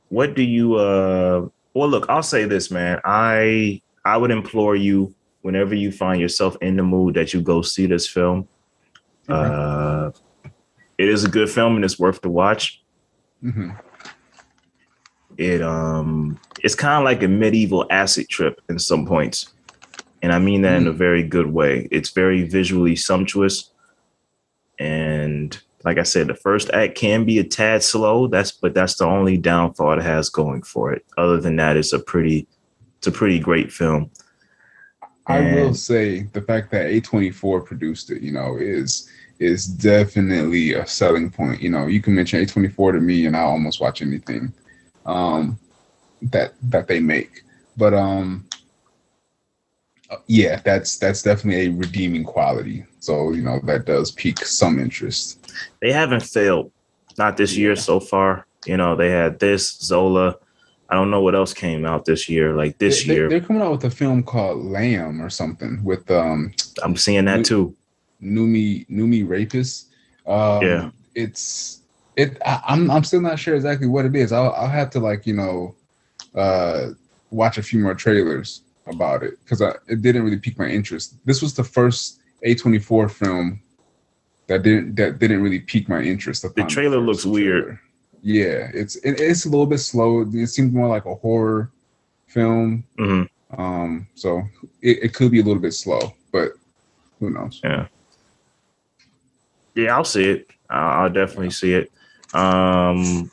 what 0.09 0.35
do 0.35 0.43
you 0.43 0.75
uh 0.75 1.47
well, 1.73 1.89
look, 1.89 2.05
I'll 2.09 2.23
say 2.23 2.45
this, 2.45 2.71
man. 2.71 2.99
I 3.03 3.81
I 4.03 4.17
would 4.17 4.31
implore 4.31 4.75
you 4.75 5.13
whenever 5.41 5.75
you 5.75 5.91
find 5.91 6.21
yourself 6.21 6.55
in 6.61 6.75
the 6.75 6.83
mood 6.83 7.15
that 7.15 7.33
you 7.33 7.41
go 7.41 7.61
see 7.61 7.85
this 7.85 8.07
film. 8.07 8.47
Okay. 9.29 9.53
Uh, 9.53 10.11
it 10.97 11.09
is 11.09 11.23
a 11.23 11.29
good 11.29 11.49
film 11.49 11.75
and 11.75 11.85
it's 11.85 11.99
worth 11.99 12.21
the 12.21 12.29
watch. 12.29 12.81
hmm 13.41 13.71
It 15.37 15.61
um, 15.61 16.39
it's 16.63 16.75
kind 16.75 16.97
of 16.99 17.05
like 17.05 17.23
a 17.23 17.27
medieval 17.27 17.85
acid 17.89 18.27
trip 18.29 18.61
in 18.69 18.77
some 18.77 19.05
points, 19.05 19.53
and 20.21 20.31
I 20.31 20.39
mean 20.39 20.61
that 20.61 20.75
in 20.77 20.87
a 20.87 20.91
very 20.91 21.23
good 21.23 21.47
way. 21.47 21.87
It's 21.89 22.11
very 22.11 22.43
visually 22.43 22.95
sumptuous, 22.95 23.71
and 24.77 25.10
like 25.83 25.97
I 25.97 26.03
said, 26.03 26.27
the 26.27 26.35
first 26.35 26.69
act 26.71 26.95
can 26.95 27.25
be 27.25 27.39
a 27.39 27.43
tad 27.43 27.83
slow. 27.83 28.27
That's 28.27 28.51
but 28.51 28.73
that's 28.73 28.95
the 28.95 29.05
only 29.05 29.37
downfall 29.37 29.99
it 29.99 30.03
has 30.03 30.29
going 30.29 30.63
for 30.63 30.91
it. 30.93 31.05
Other 31.17 31.39
than 31.39 31.55
that, 31.57 31.77
it's 31.77 31.93
a 31.93 31.99
pretty, 31.99 32.47
it's 32.97 33.07
a 33.07 33.11
pretty 33.11 33.39
great 33.39 33.71
film. 33.71 34.11
I 35.27 35.53
will 35.53 35.73
say 35.73 36.23
the 36.33 36.41
fact 36.41 36.71
that 36.71 36.87
A24 36.87 37.65
produced 37.65 38.11
it, 38.11 38.21
you 38.21 38.31
know, 38.31 38.57
is 38.57 39.09
is 39.39 39.65
definitely 39.65 40.73
a 40.73 40.85
selling 40.85 41.31
point. 41.31 41.61
You 41.61 41.69
know, 41.69 41.87
you 41.87 42.01
can 42.01 42.13
mention 42.13 42.43
A24 42.43 42.93
to 42.93 42.99
me 42.99 43.25
and 43.25 43.35
I'll 43.35 43.49
almost 43.49 43.81
watch 43.81 44.01
anything 44.01 44.53
um 45.05 45.57
that 46.21 46.53
that 46.61 46.87
they 46.87 46.99
make. 46.99 47.43
But 47.77 47.93
um 47.93 48.45
yeah, 50.27 50.61
that's 50.63 50.97
that's 50.97 51.21
definitely 51.21 51.67
a 51.67 51.71
redeeming 51.71 52.23
quality. 52.23 52.85
So, 52.99 53.31
you 53.31 53.41
know, 53.41 53.59
that 53.63 53.85
does 53.85 54.11
pique 54.11 54.45
some 54.45 54.79
interest. 54.79 55.40
They 55.81 55.91
haven't 55.91 56.23
failed, 56.23 56.71
not 57.17 57.37
this 57.37 57.55
year 57.57 57.75
so 57.75 57.99
far. 57.99 58.45
You 58.65 58.77
know, 58.77 58.95
they 58.95 59.09
had 59.09 59.39
this 59.39 59.77
Zola. 59.79 60.35
I 60.89 60.95
don't 60.95 61.09
know 61.09 61.21
what 61.21 61.35
else 61.35 61.53
came 61.53 61.85
out 61.85 62.05
this 62.05 62.27
year. 62.29 62.53
Like 62.53 62.77
this 62.77 63.03
They- 63.05 63.13
year, 63.15 63.29
They're 63.29 63.39
coming 63.41 63.61
out 63.61 63.71
with 63.71 63.83
a 63.85 63.89
film 63.89 64.23
called 64.23 64.63
Lamb 64.65 65.21
or 65.21 65.29
something 65.29 65.83
with 65.83 66.09
um 66.11 66.51
I'm 66.83 66.95
seeing 66.97 67.25
that 67.25 67.45
too. 67.45 67.75
Noomi 68.21 68.87
Noomi 68.89 69.25
Rapace. 69.25 69.85
Um, 70.27 70.61
Yeah. 70.63 70.89
it's 71.15 71.81
it. 72.15 72.37
I, 72.45 72.61
I'm 72.67 72.91
I'm 72.91 73.03
still 73.03 73.21
not 73.21 73.39
sure 73.39 73.55
exactly 73.55 73.87
what 73.87 74.05
it 74.05 74.15
is. 74.15 74.31
I'll 74.31 74.51
I'll 74.51 74.67
have 74.69 74.89
to 74.91 74.99
like 74.99 75.25
you 75.25 75.33
know, 75.33 75.75
uh, 76.35 76.89
watch 77.31 77.57
a 77.57 77.63
few 77.63 77.79
more 77.79 77.95
trailers 77.95 78.61
about 78.87 79.23
it 79.23 79.39
because 79.43 79.61
I 79.61 79.71
it 79.87 80.01
didn't 80.01 80.23
really 80.23 80.37
pique 80.39 80.59
my 80.59 80.67
interest. 80.67 81.15
This 81.25 81.41
was 81.41 81.53
the 81.53 81.63
first 81.63 82.19
A24 82.45 83.09
film 83.09 83.61
that 84.51 84.63
didn't 84.63 84.95
that 84.95 85.17
didn't 85.19 85.41
really 85.41 85.59
pique 85.61 85.87
my 85.87 86.01
interest. 86.01 86.41
The 86.43 86.63
trailer 86.65 86.99
looks 86.99 87.25
weird. 87.25 87.63
trailer. 87.63 87.81
Yeah, 88.21 88.69
it's 88.73 88.97
it, 88.97 89.19
it's 89.19 89.45
a 89.45 89.49
little 89.49 89.65
bit 89.65 89.79
slow. 89.79 90.21
It 90.21 90.47
seems 90.47 90.73
more 90.73 90.89
like 90.89 91.05
a 91.05 91.15
horror 91.15 91.71
film. 92.27 92.83
hmm 92.97 93.23
Um, 93.57 94.07
so 94.15 94.43
it, 94.81 95.03
it 95.03 95.13
could 95.13 95.31
be 95.31 95.39
a 95.39 95.43
little 95.43 95.61
bit 95.61 95.73
slow, 95.73 96.13
but 96.33 96.51
who 97.19 97.29
knows? 97.29 97.61
Yeah. 97.63 97.87
Yeah, 99.73 99.95
I'll 99.95 100.03
see 100.03 100.29
it. 100.29 100.49
I'll, 100.69 101.03
I'll 101.03 101.09
definitely 101.09 101.51
see 101.51 101.73
it. 101.73 101.91
Um, 102.33 103.31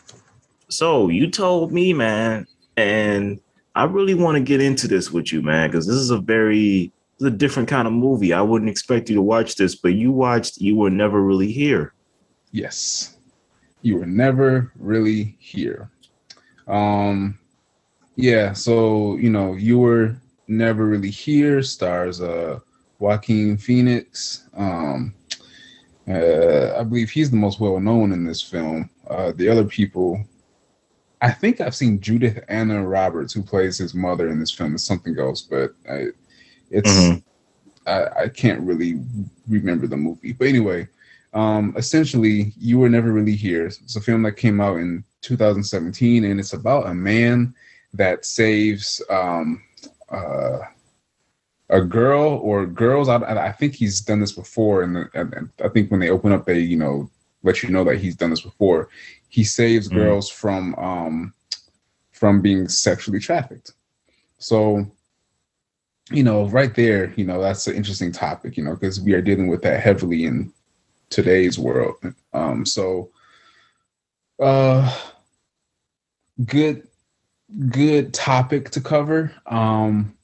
so 0.69 1.09
you 1.09 1.29
told 1.31 1.73
me, 1.73 1.93
man, 1.93 2.47
and 2.77 3.41
I 3.75 3.85
really 3.85 4.15
want 4.15 4.37
to 4.37 4.41
get 4.43 4.61
into 4.61 4.87
this 4.87 5.11
with 5.11 5.33
you, 5.33 5.43
man, 5.43 5.69
because 5.69 5.87
this 5.87 5.97
is 5.97 6.11
a 6.11 6.19
very 6.19 6.93
is 7.19 7.27
a 7.27 7.31
different 7.31 7.69
kind 7.69 7.87
of 7.87 7.93
movie. 7.93 8.33
I 8.33 8.41
wouldn't 8.41 8.71
expect 8.71 9.09
you 9.09 9.17
to 9.17 9.23
watch 9.23 9.57
this, 9.57 9.75
but 9.75 9.95
you 9.95 10.13
watched 10.13 10.59
You 10.59 10.77
Were 10.77 10.91
Never 10.91 11.23
Really 11.23 11.53
Here. 11.53 11.95
Yes. 12.53 13.17
You 13.83 13.99
were 13.99 14.07
never 14.07 14.73
really 14.77 15.37
here. 15.39 15.91
Um 16.67 17.39
yeah, 18.17 18.53
so 18.53 19.17
you 19.17 19.31
know, 19.31 19.55
you 19.55 19.79
were 19.79 20.17
never 20.49 20.87
really 20.87 21.11
here 21.11 21.63
stars 21.63 22.21
uh 22.21 22.59
Joaquin 22.99 23.57
Phoenix. 23.57 24.49
Um 24.55 25.15
uh, 26.09 26.75
I 26.79 26.85
believe 26.85 27.11
he's 27.11 27.31
the 27.31 27.37
most 27.37 27.61
well 27.61 27.79
known 27.79 28.13
in 28.13 28.25
this 28.25 28.43
film. 28.43 28.91
Uh 29.09 29.33
the 29.33 29.49
other 29.49 29.65
people 29.65 30.25
I 31.21 31.31
think 31.31 31.61
I've 31.61 31.75
seen 31.75 32.01
Judith 32.01 32.43
Anna 32.49 32.87
Roberts 32.87 33.33
who 33.33 33.43
plays 33.43 33.79
his 33.79 33.95
mother 33.95 34.29
in 34.29 34.41
this 34.41 34.53
film. 34.53 34.75
It's 34.75 34.85
something 34.85 35.19
else, 35.19 35.43
but 35.43 35.75
I 35.91 36.09
it's 36.71 36.89
Mhm. 36.89 37.23
I, 37.87 38.25
I 38.25 38.29
can't 38.29 38.61
really 38.61 39.01
remember 39.49 39.87
the 39.87 39.97
movie. 39.97 40.33
But 40.33 40.49
anyway, 40.49 40.89
um, 41.33 41.75
essentially, 41.77 42.53
you 42.59 42.79
were 42.79 42.89
never 42.91 43.13
really 43.13 43.35
here. 43.37 43.67
It's 43.67 43.97
a 43.97 44.01
film 44.01 44.23
that 44.25 44.33
came 44.33 44.61
out 44.61 44.77
in 44.79 45.05
2017, 45.23 46.25
and 46.25 46.39
it's 46.39 46.53
about 46.53 46.87
a 46.87 46.95
man 46.95 47.55
that 47.95 48.25
saves 48.27 49.01
um, 49.11 49.63
uh, 50.11 50.59
a 51.71 51.81
girl 51.81 52.41
or 52.43 52.67
girls. 52.67 53.09
I, 53.09 53.17
I 53.17 53.53
think 53.53 53.75
he's 53.75 54.01
done 54.01 54.21
this 54.21 54.33
before, 54.33 54.83
and, 54.83 54.97
and, 55.15 55.33
and 55.35 55.49
I 55.65 55.69
think 55.69 55.91
when 55.91 56.01
they 56.01 56.11
open 56.11 56.33
up, 56.33 56.45
they 56.47 56.59
you 56.61 56.77
know 56.77 57.11
let 57.43 57.63
you 57.63 57.71
know 57.71 57.85
that 57.85 57.99
he's 57.99 58.17
done 58.17 58.31
this 58.31 58.41
before. 58.43 58.89
He 59.29 59.45
saves 59.45 59.89
Mhm. 59.89 59.95
girls 59.95 60.29
from 60.31 60.75
um, 60.77 61.33
from 62.13 62.41
being 62.43 62.69
sexually 62.69 63.21
trafficked. 63.21 63.73
So 64.39 64.91
you 66.11 66.23
know, 66.23 66.47
right 66.49 66.75
there, 66.75 67.13
you 67.15 67.25
know, 67.25 67.41
that's 67.41 67.67
an 67.67 67.75
interesting 67.75 68.13
topic, 68.13 68.57
you 68.57 68.65
know, 68.65 68.75
because 68.75 69.01
we 69.01 69.13
are 69.13 69.21
dealing 69.21 69.49
with 69.49 69.63
that 69.63 69.81
heavily 69.81 70.25
in 70.25 70.53
today's 71.11 71.59
world. 71.59 71.97
Um, 72.33 72.65
so, 72.65 73.11
uh, 74.41 74.97
good, 76.45 76.87
good 77.69 78.15
topic 78.15 78.71
to 78.71 78.81
cover. 78.81 79.33
Um, 79.47 80.17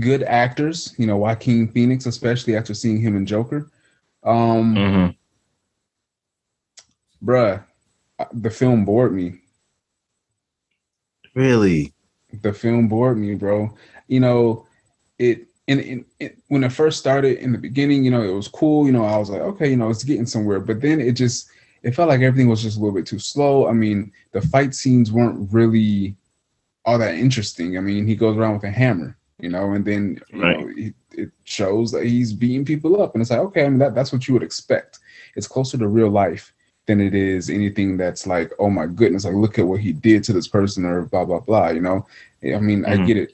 good 0.00 0.22
actors, 0.22 0.94
you 0.98 1.06
know, 1.06 1.16
Joaquin 1.16 1.68
Phoenix, 1.68 2.06
especially 2.06 2.56
after 2.56 2.74
seeing 2.74 3.00
him 3.00 3.16
in 3.16 3.26
Joker. 3.26 3.70
Um, 4.22 4.76
hmm 4.76 5.06
bruh, 7.22 7.64
uh, 8.18 8.24
the 8.32 8.50
film 8.50 8.84
bored 8.84 9.12
me. 9.14 9.40
Really? 11.34 11.94
the 12.42 12.52
film 12.52 12.88
bored 12.88 13.18
me, 13.18 13.34
bro. 13.34 13.74
You 14.08 14.20
know, 14.20 14.66
it 15.18 15.46
and, 15.68 15.80
and, 15.80 16.04
it 16.20 16.38
when 16.48 16.64
it 16.64 16.72
first 16.72 16.98
started 16.98 17.38
in 17.38 17.52
the 17.52 17.58
beginning, 17.58 18.04
you 18.04 18.10
know, 18.10 18.22
it 18.22 18.32
was 18.34 18.48
cool. 18.48 18.86
You 18.86 18.92
know, 18.92 19.04
I 19.04 19.16
was 19.16 19.30
like, 19.30 19.40
okay, 19.40 19.70
you 19.70 19.76
know, 19.76 19.88
it's 19.90 20.04
getting 20.04 20.26
somewhere. 20.26 20.60
But 20.60 20.80
then 20.80 21.00
it 21.00 21.12
just 21.12 21.48
it 21.82 21.94
felt 21.94 22.08
like 22.08 22.20
everything 22.20 22.48
was 22.48 22.62
just 22.62 22.76
a 22.76 22.80
little 22.80 22.94
bit 22.94 23.06
too 23.06 23.18
slow. 23.18 23.68
I 23.68 23.72
mean, 23.72 24.12
the 24.32 24.40
fight 24.40 24.74
scenes 24.74 25.12
weren't 25.12 25.52
really 25.52 26.16
all 26.84 26.98
that 26.98 27.14
interesting. 27.14 27.78
I 27.78 27.80
mean, 27.80 28.06
he 28.06 28.14
goes 28.14 28.36
around 28.36 28.54
with 28.54 28.64
a 28.64 28.70
hammer, 28.70 29.16
you 29.40 29.48
know, 29.48 29.72
and 29.72 29.84
then 29.84 30.20
you 30.30 30.40
Right. 30.42 30.58
know 30.60 30.66
he, 30.68 30.92
it 31.12 31.30
shows 31.44 31.90
that 31.92 32.04
he's 32.04 32.32
beating 32.32 32.64
people 32.64 33.00
up, 33.00 33.14
and 33.14 33.22
it's 33.22 33.30
like, 33.30 33.40
okay, 33.40 33.64
I 33.64 33.68
mean, 33.68 33.78
that, 33.78 33.94
that's 33.94 34.12
what 34.12 34.26
you 34.28 34.34
would 34.34 34.42
expect. 34.42 34.98
It's 35.36 35.46
closer 35.48 35.78
to 35.78 35.88
real 35.88 36.10
life 36.10 36.52
than 36.86 37.00
it 37.00 37.14
is 37.14 37.48
anything 37.48 37.96
that's 37.96 38.26
like, 38.26 38.52
oh 38.58 38.68
my 38.68 38.86
goodness, 38.86 39.24
like 39.24 39.34
look 39.34 39.58
at 39.58 39.66
what 39.66 39.80
he 39.80 39.92
did 39.92 40.22
to 40.24 40.32
this 40.34 40.48
person 40.48 40.84
or 40.84 41.02
blah 41.06 41.24
blah 41.24 41.40
blah. 41.40 41.68
You 41.70 41.80
know, 41.80 42.06
I 42.44 42.58
mean, 42.60 42.84
I 42.84 42.96
Mhm. 42.96 43.06
get 43.06 43.16
it. 43.16 43.32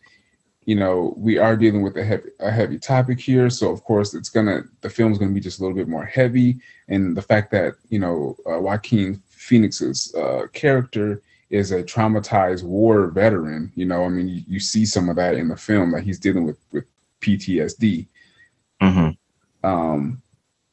You 0.67 0.77
know, 0.77 1.15
we 1.17 1.39
are 1.39 1.57
dealing 1.57 1.83
with 1.83 1.97
a 1.97 2.05
heavy 2.05 2.29
a 2.39 2.51
heavy 2.51 2.79
topic 2.79 3.19
here, 3.19 3.51
so 3.51 3.71
of 3.71 3.83
course 3.85 4.15
it's 4.15 4.29
gonna 4.29 4.63
the 4.83 4.91
film's 4.91 5.19
gonna 5.19 5.33
be 5.33 5.41
just 5.41 5.59
a 5.59 5.63
little 5.63 5.77
bit 5.77 5.89
more 5.89 6.05
heavy, 6.05 6.61
and 6.89 7.17
the 7.17 7.23
fact 7.23 7.51
that 7.53 7.75
you 7.89 7.99
know 7.99 8.37
uh, 8.47 8.61
Joaquin 8.61 9.23
Phoenix's 9.29 10.15
uh, 10.15 10.47
character 10.53 11.23
is 11.49 11.73
a 11.73 11.83
traumatized 11.83 12.63
war 12.63 13.09
veteran. 13.09 13.73
You 13.75 13.87
know, 13.87 14.05
I 14.05 14.09
mean, 14.09 14.29
you, 14.29 14.43
you 14.47 14.61
see 14.61 14.85
some 14.87 15.09
of 15.09 15.17
that 15.17 15.35
in 15.35 15.49
the 15.49 15.57
film 15.57 15.93
that 15.93 16.05
he's 16.05 16.19
dealing 16.19 16.45
with 16.45 16.59
with 16.73 16.85
PTSD 17.21 18.07
hmm 18.81 19.09
um 19.63 20.23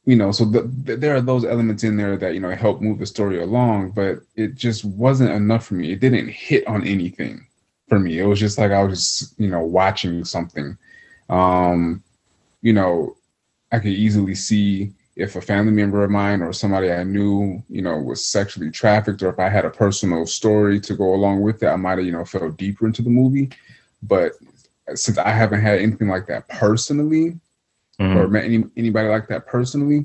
you 0.06 0.16
know 0.16 0.32
so 0.32 0.44
the, 0.44 0.62
the, 0.84 0.96
there 0.96 1.14
are 1.14 1.20
those 1.20 1.44
elements 1.44 1.84
in 1.84 1.96
there 1.96 2.16
that 2.16 2.32
you 2.32 2.40
know 2.40 2.50
help 2.50 2.80
move 2.80 2.98
the 2.98 3.06
story 3.06 3.42
along 3.42 3.90
but 3.90 4.20
it 4.36 4.54
just 4.54 4.84
wasn't 4.84 5.30
enough 5.30 5.66
for 5.66 5.74
me. 5.74 5.92
It 5.92 6.00
didn't 6.00 6.28
hit 6.28 6.66
on 6.66 6.86
anything 6.86 7.46
for 7.88 7.98
me. 7.98 8.18
It 8.18 8.26
was 8.26 8.40
just 8.40 8.58
like 8.58 8.70
i 8.70 8.82
was 8.82 8.98
just 8.98 9.40
you 9.40 9.48
know 9.48 9.62
watching 9.62 10.24
something. 10.24 10.76
Um 11.28 12.02
you 12.62 12.72
know 12.72 13.16
i 13.70 13.78
could 13.78 13.92
easily 13.92 14.34
see 14.34 14.92
if 15.16 15.36
a 15.36 15.40
family 15.40 15.72
member 15.72 16.02
of 16.04 16.10
mine 16.10 16.42
or 16.42 16.52
somebody 16.52 16.90
i 16.90 17.02
knew 17.04 17.62
you 17.68 17.82
know 17.82 17.96
was 17.98 18.24
sexually 18.24 18.70
trafficked 18.70 19.22
or 19.22 19.28
if 19.30 19.38
i 19.38 19.48
had 19.48 19.64
a 19.64 19.70
personal 19.70 20.26
story 20.26 20.80
to 20.80 20.94
go 20.94 21.14
along 21.14 21.40
with 21.40 21.62
it 21.62 21.66
i 21.68 21.76
might 21.76 21.98
have 21.98 22.06
you 22.06 22.12
know 22.12 22.24
fell 22.24 22.50
deeper 22.50 22.86
into 22.86 23.02
the 23.02 23.10
movie. 23.10 23.50
But 24.02 24.32
since 24.94 25.18
i 25.18 25.30
haven't 25.30 25.60
had 25.60 25.78
anything 25.78 26.08
like 26.08 26.26
that 26.26 26.48
personally 26.48 27.38
hmm 27.98 28.16
or 28.16 28.28
met 28.28 28.44
any, 28.44 28.64
anybody 28.76 29.08
like 29.08 29.28
that 29.28 29.46
personally 29.46 30.04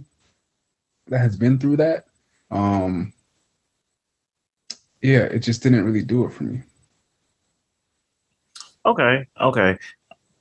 that 1.07 1.19
has 1.19 1.35
been 1.35 1.57
through 1.59 1.77
that 1.77 2.05
um 2.51 3.13
yeah 5.01 5.23
it 5.23 5.39
just 5.39 5.61
didn't 5.63 5.85
really 5.85 6.03
do 6.03 6.25
it 6.25 6.31
for 6.33 6.43
me 6.43 6.61
Okay, 8.85 9.27
okay. 9.39 9.77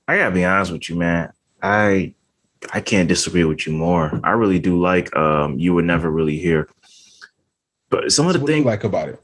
I 0.08 0.16
gotta 0.16 0.34
be 0.34 0.44
honest 0.44 0.72
with 0.72 0.88
you, 0.88 0.96
man. 0.96 1.32
I 1.62 2.14
I 2.72 2.80
can't 2.80 3.08
disagree 3.08 3.44
with 3.44 3.66
you 3.66 3.72
more. 3.72 4.20
I 4.24 4.32
really 4.32 4.58
do 4.58 4.80
like 4.80 5.14
um 5.16 5.58
you 5.58 5.74
were 5.74 5.82
never 5.82 6.10
really 6.10 6.38
here. 6.38 6.68
But 7.90 8.12
some 8.12 8.26
of 8.26 8.32
the 8.32 8.40
you 8.40 8.46
things 8.46 8.66
like 8.66 8.84
about 8.84 9.08
it 9.08 9.20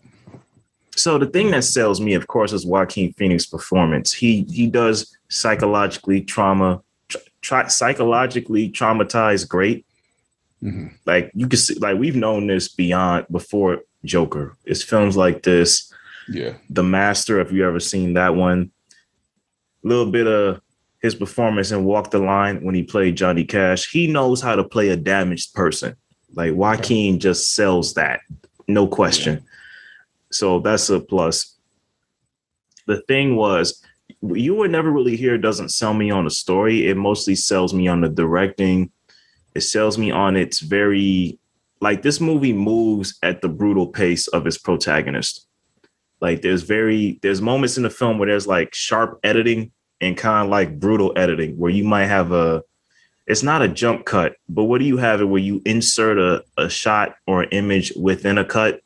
So 0.94 1.18
the 1.18 1.26
thing 1.26 1.50
that 1.52 1.64
sells 1.64 2.00
me, 2.00 2.14
of 2.14 2.26
course, 2.26 2.52
is 2.52 2.66
Joaquin 2.66 3.12
Phoenix 3.14 3.46
performance. 3.46 4.12
He 4.12 4.42
he 4.44 4.66
does 4.66 5.16
psychologically 5.28 6.20
trauma, 6.20 6.82
tra- 7.40 7.70
psychologically 7.70 8.70
traumatized 8.70 9.48
great. 9.48 9.84
Mm-hmm. 10.62 10.88
Like 11.06 11.30
you 11.34 11.48
can 11.48 11.58
see, 11.58 11.74
like 11.74 11.98
we've 11.98 12.16
known 12.16 12.46
this 12.46 12.68
beyond 12.68 13.26
before 13.30 13.82
Joker. 14.04 14.56
It's 14.64 14.82
films 14.82 15.16
like 15.16 15.42
this. 15.42 15.92
Yeah. 16.28 16.54
The 16.70 16.82
Master, 16.82 17.40
if 17.40 17.52
you 17.52 17.66
ever 17.66 17.80
seen 17.80 18.14
that 18.14 18.34
one. 18.34 18.70
A 19.84 19.88
little 19.88 20.10
bit 20.10 20.26
of 20.26 20.60
his 21.00 21.14
performance 21.14 21.70
in 21.70 21.84
Walk 21.84 22.10
the 22.10 22.18
Line 22.18 22.62
when 22.62 22.74
he 22.74 22.82
played 22.82 23.16
Johnny 23.16 23.44
Cash. 23.44 23.90
He 23.90 24.06
knows 24.06 24.40
how 24.40 24.56
to 24.56 24.64
play 24.64 24.88
a 24.88 24.96
damaged 24.96 25.54
person. 25.54 25.96
Like 26.34 26.54
Joaquin 26.54 27.20
just 27.20 27.54
sells 27.54 27.94
that, 27.94 28.20
no 28.66 28.86
question. 28.86 29.44
So 30.30 30.58
that's 30.58 30.90
a 30.90 31.00
plus. 31.00 31.56
The 32.86 33.00
thing 33.02 33.36
was, 33.36 33.82
you 34.22 34.54
would 34.56 34.70
never 34.70 34.90
really 34.90 35.16
hear 35.16 35.38
doesn't 35.38 35.70
sell 35.70 35.94
me 35.94 36.10
on 36.10 36.24
the 36.24 36.30
story. 36.30 36.86
It 36.86 36.96
mostly 36.96 37.34
sells 37.34 37.72
me 37.72 37.88
on 37.88 38.00
the 38.00 38.08
directing. 38.08 38.90
It 39.54 39.62
sells 39.62 39.96
me 39.96 40.10
on 40.10 40.36
its 40.36 40.60
very 40.60 41.38
like 41.80 42.02
this 42.02 42.20
movie 42.20 42.52
moves 42.52 43.18
at 43.22 43.40
the 43.40 43.48
brutal 43.48 43.86
pace 43.86 44.26
of 44.28 44.46
its 44.46 44.58
protagonist. 44.58 45.46
Like 46.20 46.42
there's 46.42 46.62
very 46.62 47.18
there's 47.22 47.40
moments 47.40 47.76
in 47.76 47.82
the 47.82 47.90
film 47.90 48.18
where 48.18 48.28
there's 48.28 48.46
like 48.46 48.74
sharp 48.74 49.20
editing 49.22 49.70
and 50.00 50.16
kind 50.16 50.44
of 50.44 50.50
like 50.50 50.78
brutal 50.78 51.12
editing 51.16 51.56
where 51.58 51.70
you 51.70 51.84
might 51.84 52.06
have 52.06 52.32
a 52.32 52.62
it's 53.26 53.42
not 53.42 53.60
a 53.60 53.68
jump 53.68 54.06
cut, 54.06 54.36
but 54.48 54.64
what 54.64 54.78
do 54.78 54.86
you 54.86 54.96
have 54.96 55.20
it 55.20 55.26
where 55.26 55.40
you 55.40 55.60
insert 55.66 56.18
a, 56.18 56.42
a 56.56 56.68
shot 56.68 57.16
or 57.26 57.42
an 57.42 57.50
image 57.50 57.92
within 57.94 58.38
a 58.38 58.44
cut? 58.44 58.80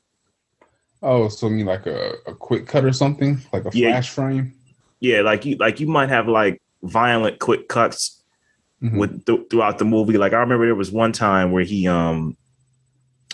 Oh, 1.01 1.29
so 1.29 1.49
you 1.49 1.55
mean 1.55 1.67
like 1.67 1.87
a, 1.87 2.15
a 2.27 2.35
quick 2.35 2.67
cut 2.67 2.85
or 2.85 2.93
something? 2.93 3.41
Like 3.53 3.67
a 3.67 3.71
yeah. 3.73 3.93
flash 3.93 4.11
frame? 4.11 4.53
Yeah, 5.01 5.21
like 5.23 5.45
you 5.45 5.57
like 5.57 5.81
you 5.81 5.87
might 5.87 6.09
have 6.09 6.29
like 6.29 6.61
violent 6.83 7.39
quick 7.39 7.69
cuts 7.69 8.23
mm-hmm. 8.83 8.99
with 8.99 9.25
th- 9.27 9.49
throughout 9.49 9.79
the 9.79 9.85
movie. 9.85 10.19
Like 10.19 10.33
I 10.33 10.39
remember 10.39 10.67
there 10.67 10.75
was 10.75 10.93
one 10.93 11.12
time 11.12 11.53
where 11.53 11.65
he 11.65 11.87
um 11.87 12.37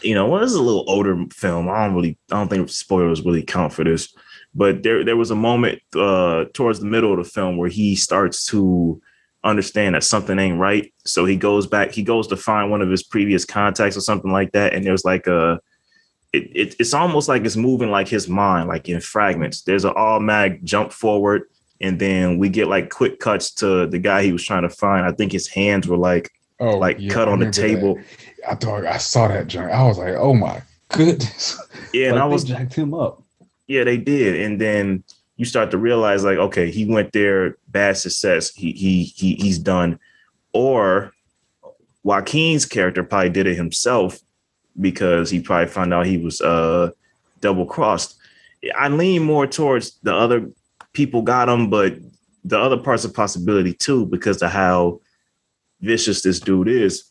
you 0.03 0.15
know, 0.15 0.27
well, 0.27 0.41
this 0.41 0.51
is 0.51 0.57
a 0.57 0.63
little 0.63 0.85
older 0.89 1.25
film. 1.33 1.69
I 1.69 1.87
don't 1.87 1.95
really, 1.95 2.19
I 2.31 2.37
don't 2.37 2.49
think 2.49 2.69
spoilers 2.69 3.25
really 3.25 3.43
count 3.43 3.73
for 3.73 3.85
this. 3.85 4.15
But 4.55 4.83
there, 4.83 5.05
there 5.05 5.17
was 5.17 5.31
a 5.31 5.37
moment 5.37 5.81
uh, 5.95 6.47
towards 6.53 6.81
the 6.81 6.87
middle 6.87 7.13
of 7.13 7.19
the 7.19 7.31
film 7.31 7.57
where 7.57 7.69
he 7.69 7.95
starts 7.97 8.45
to 8.47 9.01
understand 9.45 9.95
that 9.95 10.05
something 10.05 10.39
ain't 10.39 10.59
right. 10.59 10.93
So 11.05 11.25
he 11.25 11.37
goes 11.37 11.67
back, 11.67 11.93
he 11.93 12.03
goes 12.03 12.27
to 12.29 12.37
find 12.37 12.71
one 12.71 12.83
of 12.83 12.91
his 12.91 13.03
previous 13.03 13.45
contacts 13.45 13.97
or 13.97 14.01
something 14.01 14.33
like 14.33 14.53
that. 14.53 14.73
And 14.73 14.85
there's 14.85 15.05
like 15.05 15.27
a, 15.27 15.61
it, 16.33 16.51
it, 16.55 16.77
it's 16.79 16.95
almost 16.95 17.29
like 17.29 17.45
it's 17.45 17.57
moving 17.57 17.91
like 17.91 18.09
his 18.09 18.29
mind, 18.29 18.69
like 18.69 18.89
in 18.89 19.01
fragments. 19.01 19.63
There's 19.63 19.85
an 19.85 19.95
all 19.97 20.21
mag 20.21 20.65
jump 20.65 20.93
forward, 20.93 21.45
and 21.81 21.99
then 21.99 22.39
we 22.39 22.49
get 22.49 22.69
like 22.69 22.91
quick 22.91 23.19
cuts 23.19 23.51
to 23.55 23.87
the 23.87 23.99
guy 23.99 24.23
he 24.23 24.33
was 24.33 24.45
trying 24.45 24.63
to 24.63 24.69
find. 24.69 25.07
I 25.07 25.13
think 25.13 25.33
his 25.33 25.49
hands 25.49 25.89
were 25.89 25.97
like 25.97 26.31
oh, 26.61 26.77
like 26.77 26.99
yeah, 26.99 27.13
cut 27.13 27.29
on 27.29 27.39
the 27.39 27.51
table. 27.51 27.95
That. 27.95 28.05
I 28.47 28.55
thought 28.55 28.87
I 28.87 28.99
saw 28.99 29.29
that 29.29 29.47
joint. 29.49 29.71
I 29.71 29.85
was 29.85 29.99
like, 29.99 30.15
oh 30.15 30.35
my 30.35 30.63
goodness. 30.89 31.61
Yeah, 31.95 32.11
and 32.11 32.19
I 32.19 32.27
was 32.27 32.45
jacked 32.45 32.75
him 32.75 32.93
up. 32.93 33.23
Yeah, 33.67 33.85
they 33.85 33.97
did. 33.97 34.43
And 34.43 34.61
then 34.61 35.05
you 35.37 35.47
start 35.47 35.71
to 35.71 35.79
realize, 35.79 36.23
like, 36.23 36.37
okay, 36.37 36.71
he 36.71 36.85
went 36.85 37.13
there, 37.13 37.57
bad 37.69 37.97
success. 37.97 38.55
He 38.55 38.73
he 38.73 39.05
he 39.05 39.37
he's 39.37 39.59
done. 39.59 39.99
Or 40.53 41.15
Joaquin's 42.03 42.67
character 42.67 43.03
probably 43.03 43.31
did 43.31 43.47
it 43.47 43.57
himself 43.57 44.19
because 44.79 45.31
he 45.31 45.41
probably 45.41 45.69
found 45.69 45.95
out 45.95 46.05
he 46.05 46.19
was 46.19 46.43
uh 46.43 46.91
double 47.41 47.65
crossed. 47.65 48.17
I 48.77 48.89
lean 48.89 49.23
more 49.23 49.47
towards 49.47 49.99
the 50.03 50.15
other 50.15 50.51
people 50.93 51.23
got 51.23 51.49
him, 51.49 51.71
but 51.71 51.97
the 52.45 52.59
other 52.59 52.77
parts 52.77 53.05
of 53.05 53.15
possibility 53.15 53.73
too, 53.73 54.05
because 54.07 54.43
of 54.43 54.51
how 54.51 55.01
vicious 55.81 56.23
this 56.23 56.41
dude 56.41 56.69
is. 56.69 57.08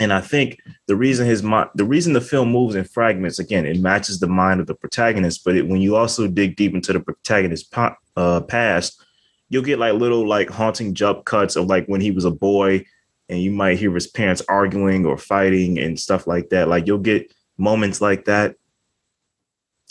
And 0.00 0.14
I 0.14 0.22
think 0.22 0.58
the 0.86 0.96
reason 0.96 1.26
his 1.26 1.42
mind, 1.42 1.68
the 1.74 1.84
reason 1.84 2.14
the 2.14 2.22
film 2.22 2.50
moves 2.50 2.74
in 2.74 2.84
fragments, 2.84 3.38
again, 3.38 3.66
it 3.66 3.78
matches 3.78 4.18
the 4.18 4.26
mind 4.26 4.58
of 4.58 4.66
the 4.66 4.74
protagonist. 4.74 5.44
But 5.44 5.56
it, 5.56 5.68
when 5.68 5.82
you 5.82 5.94
also 5.94 6.26
dig 6.26 6.56
deep 6.56 6.74
into 6.74 6.94
the 6.94 7.00
protagonist's 7.00 7.68
uh, 8.16 8.40
past, 8.40 9.04
you'll 9.50 9.62
get 9.62 9.78
like 9.78 9.92
little 9.92 10.26
like 10.26 10.48
haunting 10.48 10.94
jump 10.94 11.26
cuts 11.26 11.54
of 11.54 11.66
like 11.66 11.86
when 11.86 12.00
he 12.00 12.10
was 12.10 12.24
a 12.24 12.30
boy, 12.30 12.86
and 13.28 13.40
you 13.40 13.50
might 13.50 13.78
hear 13.78 13.92
his 13.92 14.06
parents 14.06 14.42
arguing 14.48 15.04
or 15.04 15.18
fighting 15.18 15.78
and 15.78 16.00
stuff 16.00 16.26
like 16.26 16.48
that. 16.48 16.68
Like 16.68 16.86
you'll 16.86 16.98
get 16.98 17.30
moments 17.58 18.00
like 18.00 18.24
that. 18.24 18.56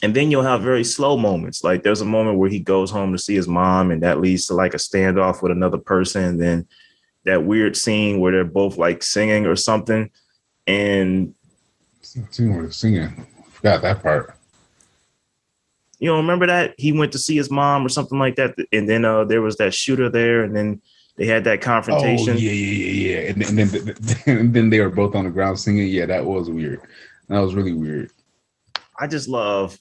And 0.01 0.15
then 0.15 0.31
you'll 0.31 0.41
have 0.41 0.61
very 0.61 0.83
slow 0.83 1.17
moments. 1.17 1.63
Like 1.63 1.83
there's 1.83 2.01
a 2.01 2.05
moment 2.05 2.39
where 2.39 2.49
he 2.49 2.59
goes 2.59 2.89
home 2.89 3.11
to 3.11 3.19
see 3.19 3.35
his 3.35 3.47
mom, 3.47 3.91
and 3.91 4.01
that 4.01 4.19
leads 4.19 4.47
to 4.47 4.55
like 4.55 4.73
a 4.73 4.77
standoff 4.77 5.43
with 5.43 5.51
another 5.51 5.77
person. 5.77 6.23
And 6.23 6.41
then 6.41 6.67
that 7.25 7.43
weird 7.43 7.75
scene 7.75 8.19
where 8.19 8.31
they're 8.31 8.43
both 8.43 8.77
like 8.77 9.03
singing 9.03 9.45
or 9.45 9.55
something. 9.55 10.09
And 10.67 11.33
scene 12.01 12.53
where 12.53 12.63
they're 12.63 12.71
singing. 12.71 13.25
Forgot 13.51 13.81
that 13.81 14.03
part. 14.03 14.35
You 15.99 16.09
know, 16.09 16.17
remember 16.17 16.47
that 16.47 16.75
he 16.77 16.93
went 16.93 17.11
to 17.11 17.19
see 17.19 17.35
his 17.35 17.51
mom 17.51 17.85
or 17.85 17.89
something 17.89 18.17
like 18.17 18.37
that, 18.37 18.55
and 18.71 18.87
then 18.87 19.03
uh, 19.03 19.25
there 19.25 19.41
was 19.41 19.57
that 19.57 19.73
shooter 19.73 20.09
there, 20.09 20.43
and 20.43 20.55
then 20.55 20.81
they 21.17 21.25
had 21.25 21.43
that 21.43 21.59
confrontation. 21.59 22.35
Oh, 22.35 22.39
yeah, 22.39 22.51
yeah, 22.51 22.85
yeah, 22.85 23.09
yeah. 23.09 23.29
And, 23.31 23.43
and 23.43 23.57
then 23.59 23.95
and 24.25 24.53
then 24.53 24.69
they 24.69 24.79
were 24.79 24.89
both 24.89 25.13
on 25.15 25.25
the 25.25 25.29
ground 25.29 25.59
singing. 25.59 25.89
Yeah, 25.89 26.05
that 26.05 26.23
was 26.23 26.49
weird. 26.49 26.81
That 27.27 27.39
was 27.39 27.53
really 27.53 27.73
weird. 27.73 28.11
I 28.97 29.07
just 29.07 29.27
love 29.27 29.77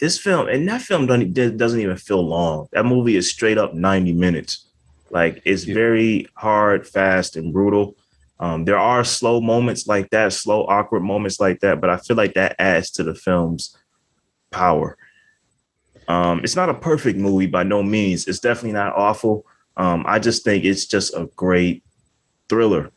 this 0.00 0.18
film, 0.18 0.48
and 0.48 0.68
that 0.68 0.82
film 0.82 1.06
doesn't 1.06 1.56
doesn't 1.56 1.80
even 1.80 1.96
feel 1.96 2.26
long. 2.26 2.68
That 2.72 2.84
movie 2.84 3.16
is 3.16 3.30
straight 3.30 3.56
up 3.56 3.72
ninety 3.72 4.12
minutes. 4.12 4.66
Like 5.12 5.42
it's 5.44 5.66
yeah. 5.66 5.74
very 5.74 6.26
hard, 6.34 6.88
fast, 6.88 7.36
and 7.36 7.52
brutal. 7.52 7.96
Um, 8.40 8.64
there 8.64 8.78
are 8.78 9.04
slow 9.04 9.40
moments 9.40 9.86
like 9.86 10.10
that, 10.10 10.32
slow, 10.32 10.64
awkward 10.64 11.04
moments 11.04 11.38
like 11.38 11.60
that, 11.60 11.80
but 11.80 11.90
I 11.90 11.98
feel 11.98 12.16
like 12.16 12.34
that 12.34 12.56
adds 12.58 12.90
to 12.92 13.04
the 13.04 13.14
film's 13.14 13.76
power. 14.50 14.96
Um, 16.08 16.40
it's 16.42 16.56
not 16.56 16.68
a 16.68 16.74
perfect 16.74 17.18
movie 17.18 17.46
by 17.46 17.62
no 17.62 17.82
means. 17.82 18.26
It's 18.26 18.40
definitely 18.40 18.72
not 18.72 18.96
awful. 18.96 19.46
Um, 19.76 20.04
I 20.08 20.18
just 20.18 20.44
think 20.44 20.64
it's 20.64 20.86
just 20.86 21.14
a 21.14 21.26
great 21.36 21.84
thriller. 22.48 22.90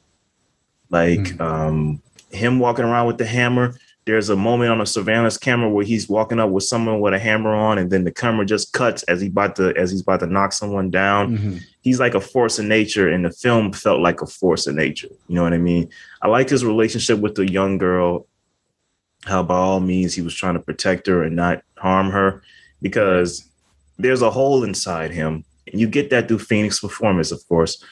Like 0.89 1.19
mm. 1.19 1.41
um, 1.41 2.01
him 2.31 2.57
walking 2.57 2.85
around 2.85 3.07
with 3.07 3.17
the 3.17 3.25
hammer, 3.25 3.75
there's 4.05 4.29
a 4.29 4.35
moment 4.35 4.69
on 4.69 4.81
a 4.81 4.85
surveillance 4.85 5.37
camera 5.37 5.67
where 5.67 5.83
he's 5.83 6.07
walking 6.07 6.39
up 6.39 6.51
with 6.51 6.63
someone 6.63 6.99
with 6.99 7.13
a 7.13 7.19
hammer 7.19 7.53
on, 7.55 7.79
and 7.79 7.89
then 7.89 8.03
the 8.03 8.11
camera 8.11 8.45
just 8.45 8.71
cuts 8.71 9.01
as 9.03 9.19
he 9.19 9.27
about 9.27 9.55
to 9.55 9.75
as 9.75 9.91
he's 9.91 10.01
about 10.01 10.19
to 10.19 10.27
knock 10.27 10.53
someone 10.53 10.91
down. 10.91 11.37
Mm-hmm. 11.37 11.57
He's 11.81 11.99
like 11.99 12.13
a 12.13 12.21
force 12.21 12.59
of 12.59 12.65
nature, 12.65 13.09
and 13.09 13.25
the 13.25 13.31
film 13.31 13.73
felt 13.73 14.01
like 14.01 14.21
a 14.21 14.27
force 14.27 14.67
of 14.67 14.75
nature. 14.75 15.09
You 15.27 15.35
know 15.35 15.43
what 15.43 15.53
I 15.53 15.57
mean? 15.57 15.89
I 16.21 16.27
like 16.27 16.49
his 16.49 16.63
relationship 16.63 17.19
with 17.19 17.35
the 17.35 17.49
young 17.49 17.77
girl. 17.77 18.27
How 19.23 19.41
by 19.41 19.55
all 19.55 19.79
means 19.79 20.13
he 20.13 20.21
was 20.21 20.35
trying 20.35 20.53
to 20.53 20.59
protect 20.59 21.07
her 21.07 21.23
and 21.23 21.35
not 21.35 21.63
harm 21.77 22.11
her, 22.11 22.43
because 22.83 23.49
there's 23.97 24.21
a 24.21 24.29
hole 24.29 24.63
inside 24.63 25.09
him, 25.11 25.43
and 25.71 25.81
you 25.81 25.87
get 25.87 26.11
that 26.11 26.27
through 26.27 26.39
Phoenix 26.39 26.79
performance, 26.79 27.31
of 27.31 27.41
course. 27.47 27.83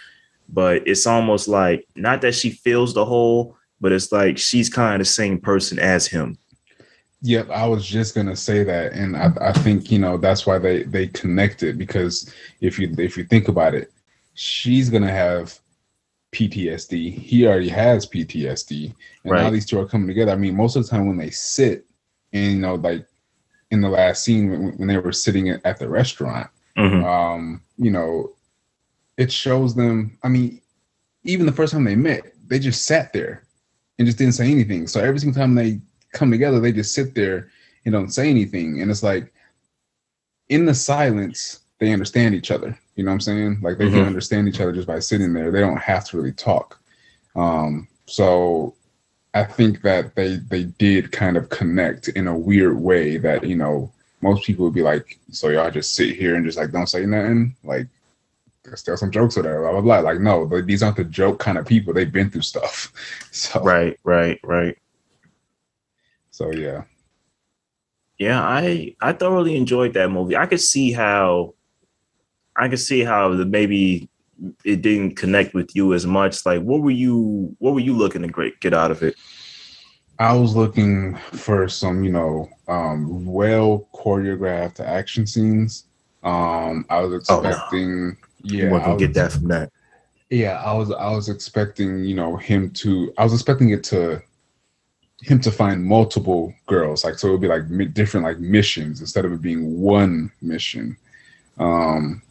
But 0.47 0.87
it's 0.87 1.07
almost 1.07 1.47
like 1.47 1.87
not 1.95 2.21
that 2.21 2.35
she 2.35 2.51
feels 2.51 2.93
the 2.93 3.05
hole 3.05 3.57
but 3.83 3.91
it's 3.91 4.13
like 4.13 4.37
she's 4.37 4.69
kind 4.69 4.95
of 4.95 4.99
the 4.99 5.11
same 5.11 5.37
person 5.37 5.77
as 5.77 6.07
him. 6.07 6.37
Yep, 7.21 7.49
I 7.49 7.67
was 7.67 7.85
just 7.85 8.15
gonna 8.15 8.35
say 8.35 8.63
that, 8.63 8.93
and 8.93 9.15
I, 9.15 9.31
I 9.41 9.51
think 9.51 9.91
you 9.91 9.99
know 9.99 10.17
that's 10.17 10.47
why 10.47 10.57
they 10.57 10.83
they 10.83 11.07
connected 11.07 11.77
because 11.77 12.33
if 12.61 12.79
you 12.79 12.95
if 12.97 13.17
you 13.17 13.25
think 13.25 13.49
about 13.49 13.75
it, 13.75 13.91
she's 14.33 14.89
gonna 14.89 15.11
have 15.11 15.59
PTSD. 16.31 17.13
He 17.13 17.45
already 17.45 17.69
has 17.69 18.07
PTSD, 18.07 18.93
and 19.23 19.31
right. 19.31 19.43
now 19.43 19.49
these 19.49 19.65
two 19.65 19.79
are 19.79 19.85
coming 19.85 20.07
together. 20.07 20.31
I 20.31 20.37
mean, 20.37 20.55
most 20.55 20.77
of 20.77 20.83
the 20.83 20.89
time 20.89 21.07
when 21.07 21.17
they 21.17 21.29
sit, 21.29 21.85
and 22.31 22.53
you 22.53 22.59
know, 22.59 22.75
like 22.75 23.05
in 23.69 23.81
the 23.81 23.89
last 23.89 24.23
scene 24.23 24.49
when, 24.49 24.77
when 24.77 24.87
they 24.87 24.97
were 24.97 25.11
sitting 25.11 25.49
at 25.49 25.77
the 25.77 25.89
restaurant, 25.89 26.49
mm-hmm. 26.77 27.03
um, 27.03 27.61
you 27.77 27.91
know, 27.91 28.31
it 29.17 29.29
shows 29.29 29.75
them. 29.75 30.17
I 30.23 30.29
mean, 30.29 30.61
even 31.23 31.45
the 31.45 31.51
first 31.51 31.73
time 31.73 31.83
they 31.83 31.97
met, 31.97 32.33
they 32.47 32.59
just 32.59 32.85
sat 32.85 33.11
there 33.11 33.42
and 33.97 34.05
just 34.05 34.17
didn't 34.17 34.33
say 34.33 34.49
anything. 34.51 34.87
So 34.87 35.01
every 35.01 35.19
single 35.19 35.39
time 35.39 35.55
they 35.55 35.79
come 36.13 36.31
together, 36.31 36.59
they 36.59 36.71
just 36.71 36.93
sit 36.93 37.13
there 37.13 37.49
and 37.85 37.93
don't 37.93 38.13
say 38.13 38.29
anything. 38.29 38.81
And 38.81 38.89
it's 38.89 39.03
like 39.03 39.33
in 40.49 40.65
the 40.65 40.73
silence, 40.73 41.59
they 41.79 41.91
understand 41.91 42.35
each 42.35 42.51
other. 42.51 42.77
You 42.95 43.03
know 43.03 43.11
what 43.11 43.15
I'm 43.15 43.21
saying? 43.21 43.59
Like 43.61 43.77
they 43.77 43.85
mm-hmm. 43.85 43.95
can 43.95 44.05
understand 44.05 44.47
each 44.47 44.61
other 44.61 44.71
just 44.71 44.87
by 44.87 44.99
sitting 44.99 45.33
there. 45.33 45.51
They 45.51 45.59
don't 45.59 45.77
have 45.77 46.05
to 46.05 46.17
really 46.17 46.31
talk. 46.31 46.79
Um, 47.35 47.87
so 48.05 48.75
I 49.33 49.43
think 49.43 49.81
that 49.81 50.15
they 50.15 50.35
they 50.35 50.65
did 50.65 51.11
kind 51.11 51.37
of 51.37 51.49
connect 51.49 52.09
in 52.09 52.27
a 52.27 52.37
weird 52.37 52.79
way 52.79 53.17
that, 53.17 53.43
you 53.43 53.55
know, 53.55 53.91
most 54.21 54.45
people 54.45 54.65
would 54.65 54.75
be 54.75 54.83
like, 54.83 55.19
so 55.31 55.49
y'all 55.49 55.71
just 55.71 55.95
sit 55.95 56.15
here 56.15 56.35
and 56.35 56.45
just 56.45 56.57
like 56.57 56.71
don't 56.71 56.87
say 56.87 57.05
nothing. 57.05 57.55
Like 57.63 57.87
tell 58.81 58.97
some 58.97 59.11
jokes 59.11 59.37
or 59.37 59.43
blah 59.43 59.71
blah 59.71 59.81
blah. 59.81 59.99
Like, 59.99 60.19
no, 60.19 60.47
these 60.61 60.81
aren't 60.81 60.97
the 60.97 61.03
joke 61.03 61.39
kind 61.39 61.57
of 61.57 61.65
people. 61.65 61.93
They've 61.93 62.11
been 62.11 62.29
through 62.29 62.41
stuff. 62.41 62.91
So 63.31 63.61
right, 63.61 63.99
right, 64.03 64.39
right. 64.43 64.77
So 66.31 66.51
yeah. 66.51 66.83
Yeah, 68.17 68.41
I 68.41 68.95
I 69.01 69.13
thoroughly 69.13 69.57
enjoyed 69.57 69.93
that 69.95 70.09
movie. 70.09 70.37
I 70.37 70.45
could 70.45 70.61
see 70.61 70.91
how 70.91 71.55
I 72.55 72.69
could 72.69 72.79
see 72.79 73.03
how 73.03 73.35
the 73.35 73.45
maybe 73.45 74.09
it 74.63 74.81
didn't 74.81 75.15
connect 75.15 75.53
with 75.53 75.75
you 75.75 75.93
as 75.93 76.05
much. 76.05 76.45
Like, 76.45 76.61
what 76.61 76.81
were 76.81 76.91
you 76.91 77.55
what 77.59 77.73
were 77.73 77.79
you 77.79 77.95
looking 77.95 78.21
to 78.21 78.27
great 78.27 78.59
get 78.59 78.73
out 78.73 78.91
of 78.91 79.03
it? 79.03 79.15
I 80.19 80.33
was 80.33 80.55
looking 80.55 81.15
for 81.15 81.67
some, 81.67 82.03
you 82.03 82.11
know, 82.11 82.49
um, 82.67 83.25
well 83.25 83.89
choreographed 83.95 84.79
action 84.79 85.25
scenes. 85.25 85.85
Um, 86.23 86.85
I 86.89 87.01
was 87.01 87.13
expecting, 87.13 88.15
oh. 88.21 88.27
Yeah, 88.43 88.69
want 88.69 88.85
to 88.85 88.97
get 88.97 89.13
that 89.15 89.31
from 89.31 89.47
that. 89.47 89.71
Yeah, 90.29 90.61
I 90.63 90.73
was 90.73 90.91
I 90.91 91.11
was 91.11 91.29
expecting, 91.29 92.03
you 92.03 92.15
know, 92.15 92.35
him 92.35 92.71
to. 92.71 93.13
I 93.17 93.23
was 93.23 93.33
expecting 93.33 93.69
it 93.69 93.83
to 93.85 94.21
him 95.21 95.39
to 95.39 95.51
find 95.51 95.83
multiple 95.83 96.53
girls, 96.65 97.03
like 97.03 97.17
so 97.17 97.29
it 97.29 97.31
would 97.31 97.41
be 97.41 97.47
like 97.47 97.93
different 97.93 98.25
like 98.25 98.39
missions 98.39 98.99
instead 98.99 99.25
of 99.25 99.31
it 99.31 99.41
being 99.41 99.79
one 99.79 100.31
mission. 100.41 100.97
Um, 101.57 102.21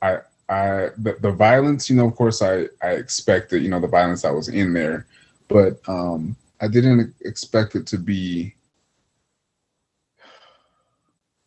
I 0.00 0.18
I 0.48 0.90
the, 0.98 1.16
the 1.20 1.30
violence, 1.30 1.88
you 1.88 1.96
know, 1.96 2.06
of 2.06 2.16
course, 2.16 2.42
I 2.42 2.68
I 2.82 2.92
expected, 2.92 3.62
you 3.62 3.68
know, 3.68 3.80
the 3.80 3.86
violence 3.86 4.22
that 4.22 4.34
was 4.34 4.48
in 4.48 4.72
there, 4.72 5.06
but 5.48 5.80
um, 5.88 6.36
I 6.60 6.68
didn't 6.68 7.14
expect 7.20 7.74
it 7.74 7.86
to 7.88 7.98
be. 7.98 8.54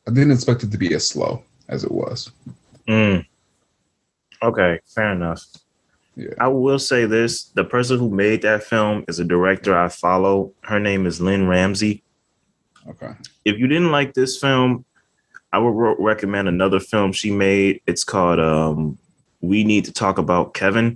I 0.07 0.11
didn't 0.11 0.31
expect 0.31 0.63
it 0.63 0.71
to 0.71 0.77
be 0.77 0.93
as 0.93 1.07
slow 1.07 1.43
as 1.67 1.83
it 1.83 1.91
was. 1.91 2.31
Mm. 2.87 3.25
Okay, 4.41 4.79
fair 4.85 5.11
enough. 5.11 5.43
Yeah. 6.15 6.29
I 6.39 6.47
will 6.47 6.79
say 6.79 7.05
this: 7.05 7.43
the 7.43 7.63
person 7.63 7.99
who 7.99 8.09
made 8.09 8.41
that 8.43 8.63
film 8.63 9.03
is 9.07 9.19
a 9.19 9.25
director 9.25 9.77
I 9.77 9.89
follow. 9.89 10.53
Her 10.61 10.79
name 10.79 11.05
is 11.05 11.19
Lynne 11.19 11.47
Ramsay. 11.47 12.03
Okay. 12.87 13.11
If 13.43 13.57
you 13.57 13.67
didn't 13.67 13.91
like 13.91 14.13
this 14.13 14.39
film, 14.39 14.85
I 15.51 15.57
would 15.57 15.71
re- 15.71 15.95
recommend 15.99 16.47
another 16.47 16.79
film 16.79 17.11
she 17.11 17.31
made. 17.31 17.81
It's 17.87 18.03
called 18.03 18.39
um, 18.39 18.97
"We 19.41 19.63
Need 19.63 19.85
to 19.85 19.93
Talk 19.93 20.17
About 20.17 20.53
Kevin." 20.53 20.95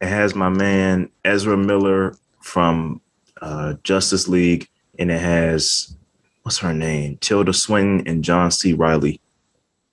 It 0.00 0.08
has 0.08 0.34
my 0.34 0.48
man 0.48 1.10
Ezra 1.24 1.56
Miller 1.56 2.16
from 2.40 3.00
uh, 3.40 3.74
Justice 3.84 4.28
League, 4.28 4.68
and 4.98 5.10
it 5.10 5.20
has 5.20 5.96
what's 6.42 6.58
her 6.58 6.74
name, 6.74 7.16
Tilda 7.18 7.52
Swinton 7.52 8.06
and 8.06 8.24
John 8.24 8.50
C. 8.50 8.72
Reilly. 8.72 9.20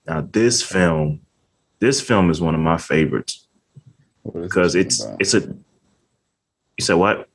Now, 0.06 0.22
this 0.22 0.62
film, 0.62 1.20
this 1.80 2.00
film 2.00 2.30
is 2.30 2.40
one 2.40 2.54
of 2.54 2.60
my 2.60 2.76
favorites 2.76 3.46
because 4.32 4.74
it's 4.74 5.04
about? 5.04 5.16
it's 5.20 5.34
a. 5.34 5.40
You 5.40 6.84
said 6.84 6.94
what? 6.94 7.28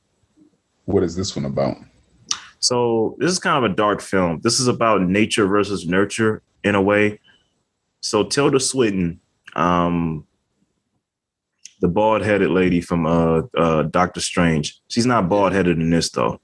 What 0.86 1.02
is 1.02 1.16
this 1.16 1.36
one 1.36 1.44
about? 1.44 1.76
So 2.60 3.16
this 3.18 3.30
is 3.30 3.38
kind 3.38 3.64
of 3.64 3.70
a 3.70 3.74
dark 3.74 4.00
film. 4.00 4.40
This 4.42 4.58
is 4.58 4.68
about 4.68 5.02
nature 5.02 5.46
versus 5.46 5.86
nurture 5.86 6.42
in 6.64 6.74
a 6.74 6.82
way. 6.82 7.20
So 8.00 8.24
Tilda 8.24 8.60
Swinton, 8.60 9.20
um, 9.54 10.26
the 11.80 11.88
bald 11.88 12.22
headed 12.22 12.50
lady 12.50 12.80
from 12.80 13.06
uh, 13.06 13.42
uh, 13.56 13.82
Doctor 13.82 14.20
Strange, 14.20 14.80
she's 14.88 15.06
not 15.06 15.28
bald 15.28 15.52
headed 15.52 15.78
in 15.78 15.90
this 15.90 16.10
though. 16.10 16.40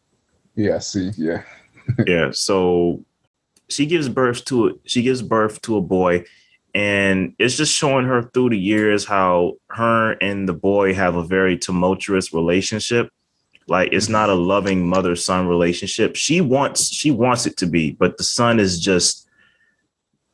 Yeah, 0.54 0.78
see, 0.78 1.10
yeah, 1.16 1.42
yeah. 2.06 2.30
So 2.32 3.04
she 3.68 3.86
gives 3.86 4.08
birth 4.08 4.44
to 4.46 4.68
a, 4.68 4.70
she 4.84 5.02
gives 5.02 5.22
birth 5.22 5.62
to 5.62 5.76
a 5.76 5.80
boy, 5.80 6.24
and 6.74 7.35
it's 7.38 7.56
just 7.56 7.74
showing 7.74 8.06
her 8.06 8.22
through 8.22 8.50
the 8.50 8.58
years 8.58 9.04
how 9.04 9.54
her 9.68 10.12
and 10.20 10.48
the 10.48 10.54
boy 10.54 10.94
have 10.94 11.16
a 11.16 11.24
very 11.24 11.56
tumultuous 11.58 12.32
relationship 12.32 13.11
like 13.68 13.90
it's 13.92 14.08
not 14.08 14.30
a 14.30 14.35
loving 14.35 14.88
mother 14.88 15.14
son 15.14 15.46
relationship 15.46 16.16
she 16.16 16.40
wants 16.40 16.92
she 16.92 17.11
wants 17.11 17.46
it 17.46 17.56
to 17.56 17.66
be 17.66 17.92
but 17.92 18.16
the 18.16 18.24
son 18.24 18.58
is 18.58 18.80
just 18.80 19.28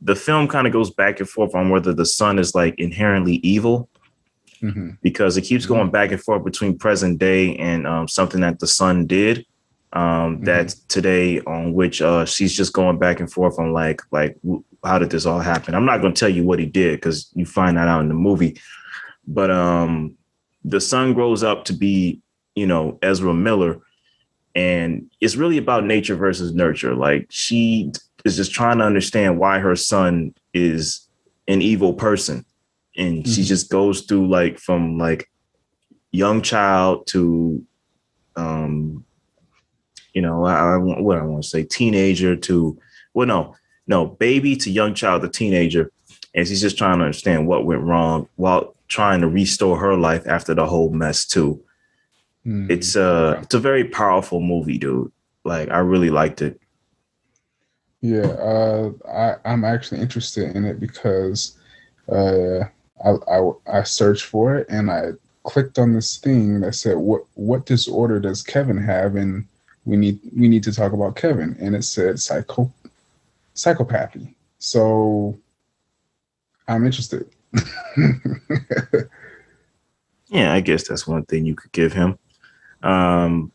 the 0.01 0.15
film 0.15 0.47
kind 0.47 0.67
of 0.67 0.73
goes 0.73 0.91
back 0.91 1.19
and 1.19 1.29
forth 1.29 1.55
on 1.55 1.71
whether 1.71 1.93
the 1.93 2.07
son 2.07 2.39
is 2.39 2.55
like 2.55 2.75
inherently 2.79 3.35
evil 3.37 3.89
mm-hmm. 4.63 4.91
because 5.03 5.37
it 5.37 5.43
keeps 5.43 5.67
going 5.67 5.91
back 5.91 6.13
and 6.13 6.23
forth 6.23 6.45
between 6.45 6.79
present 6.79 7.19
day 7.19 7.57
and 7.57 7.87
um, 7.87 8.07
something 8.07 8.41
that 8.41 8.61
the 8.61 8.67
son 8.67 9.07
did 9.07 9.45
um, 9.93 10.37
mm-hmm. 10.37 10.45
that 10.45 10.69
today 10.89 11.41
on 11.41 11.73
which 11.73 12.01
uh, 12.01 12.25
she's 12.25 12.57
just 12.57 12.73
going 12.73 12.99
back 12.99 13.21
and 13.21 13.33
forth 13.33 13.59
on 13.59 13.73
like 13.73 14.01
like 14.13 14.39
how 14.85 14.99
did 14.99 15.11
this 15.11 15.27
all 15.27 15.41
happen? 15.41 15.75
I'm 15.75 15.85
not 15.85 16.01
going 16.01 16.15
to 16.15 16.19
tell 16.19 16.29
you 16.29 16.45
what 16.45 16.59
he 16.59 16.67
did 16.67 16.97
because 16.97 17.31
you 17.35 17.45
find 17.45 17.77
that 17.77 17.89
out 17.89 18.01
in 18.01 18.09
the 18.09 18.15
movie. 18.15 18.61
But 19.27 19.51
um, 19.51 20.17
the 20.65 20.81
son 20.81 21.15
grows 21.15 21.43
up 21.43 21.65
to 21.67 21.73
be, 21.73 22.21
you 22.55 22.67
know, 22.67 22.99
Ezra 23.03 23.35
Miller, 23.35 23.81
and 24.55 25.11
it's 25.21 25.37
really 25.37 25.59
about 25.59 25.85
nature 25.85 26.17
versus 26.17 26.55
nurture. 26.55 26.95
Like 26.95 27.27
she 27.31 27.93
is 28.25 28.37
just 28.37 28.53
trying 28.53 28.79
to 28.79 28.85
understand 28.85 29.39
why 29.39 29.59
her 29.59 29.77
son 29.77 30.35
is 30.55 31.07
an 31.47 31.63
evil 31.63 31.93
person, 31.93 32.45
and 32.97 33.19
mm-hmm. 33.19 33.33
she 33.33 33.43
just 33.43 33.71
goes 33.71 34.03
through 34.03 34.29
like 34.29 34.59
from 34.59 34.99
like 34.99 35.31
young 36.11 36.41
child 36.41 37.07
to 37.07 37.63
um 38.37 39.05
you 40.15 40.23
know 40.23 40.45
I, 40.45 40.75
I 40.75 40.77
what 40.79 41.19
I 41.19 41.23
want 41.23 41.43
to 41.43 41.49
say 41.49 41.65
teenager 41.65 42.35
to 42.35 42.79
well 43.13 43.27
no 43.27 43.57
no, 43.89 44.07
baby 44.07 44.55
to 44.57 44.71
young 44.71 44.95
child 44.95 45.23
to 45.23 45.29
teenager. 45.29 45.91
And 46.35 46.47
she's 46.47 46.61
just 46.61 46.79
trying 46.79 46.99
to 46.99 47.07
understand 47.07 47.49
what 47.49 47.65
went 47.65 47.83
wrong 47.83 48.29
while 48.37 48.77
trying 48.87 49.23
to 49.23 49.29
restore 49.29 49.79
her 49.79 49.97
life 49.97 50.27
after 50.27 50.55
the 50.55 50.67
whole 50.67 50.91
mess 50.91 51.27
too. 51.27 51.61
Mm, 52.47 52.71
it's 52.71 52.95
uh 52.95 53.33
okay. 53.33 53.43
it's 53.43 53.55
a 53.55 53.59
very 53.59 53.85
powerful 53.85 54.41
movie, 54.41 54.79
dude. 54.79 55.11
Like 55.45 55.71
I 55.71 55.79
really 55.79 56.11
liked 56.11 56.43
it. 56.43 56.61
Yeah, 58.01 58.27
uh 58.27 58.93
I, 59.11 59.37
I'm 59.45 59.65
actually 59.65 60.01
interested 60.01 60.55
in 60.55 60.65
it 60.65 60.79
because 60.79 61.59
uh 62.13 62.61
I, 63.05 63.11
I 63.31 63.51
I 63.67 63.83
searched 63.83 64.27
for 64.27 64.57
it 64.57 64.67
and 64.69 64.91
I 64.91 65.13
clicked 65.45 65.79
on 65.79 65.95
this 65.95 66.19
thing 66.19 66.61
that 66.61 66.75
said 66.75 66.99
what 66.99 67.23
what 67.35 67.65
disorder 67.65 68.21
does 68.21 68.43
Kevin 68.43 68.77
have 68.77 69.17
and 69.17 69.47
we 69.87 69.97
need 69.97 70.21
we 70.37 70.47
need 70.47 70.63
to 70.65 70.73
talk 70.73 70.93
about 70.93 71.17
Kevin 71.17 71.57
and 71.59 71.75
it 71.75 71.85
said 71.85 72.21
psycho 72.21 72.71
psychopathy. 73.59 74.35
So 74.59 75.39
I'm 76.69 76.87
interested. 76.87 77.29
yeah, 80.29 80.53
I 80.53 80.61
guess 80.61 80.87
that's 80.87 81.07
one 81.07 81.25
thing 81.25 81.45
you 81.45 81.57
could 81.57 81.73
give 81.73 81.93
him. 81.93 82.19
Um, 82.83 83.51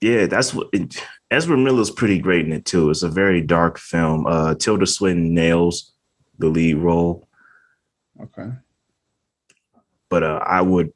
yeah, 0.00 0.26
that's 0.26 0.54
what 0.54 0.68
it, 0.72 1.04
Ezra 1.30 1.56
Miller's 1.56 1.90
pretty 1.90 2.18
great 2.18 2.46
in 2.46 2.52
it 2.52 2.64
too. 2.64 2.90
It's 2.90 3.02
a 3.02 3.08
very 3.08 3.42
dark 3.42 3.78
film. 3.78 4.26
Uh, 4.26 4.54
Tilda 4.54 4.86
Swinton 4.86 5.34
nails 5.34 5.92
the 6.38 6.48
lead 6.48 6.78
role. 6.78 7.28
Okay. 8.20 8.48
But 10.08 10.22
uh, 10.22 10.40
I 10.46 10.62
would 10.62 10.92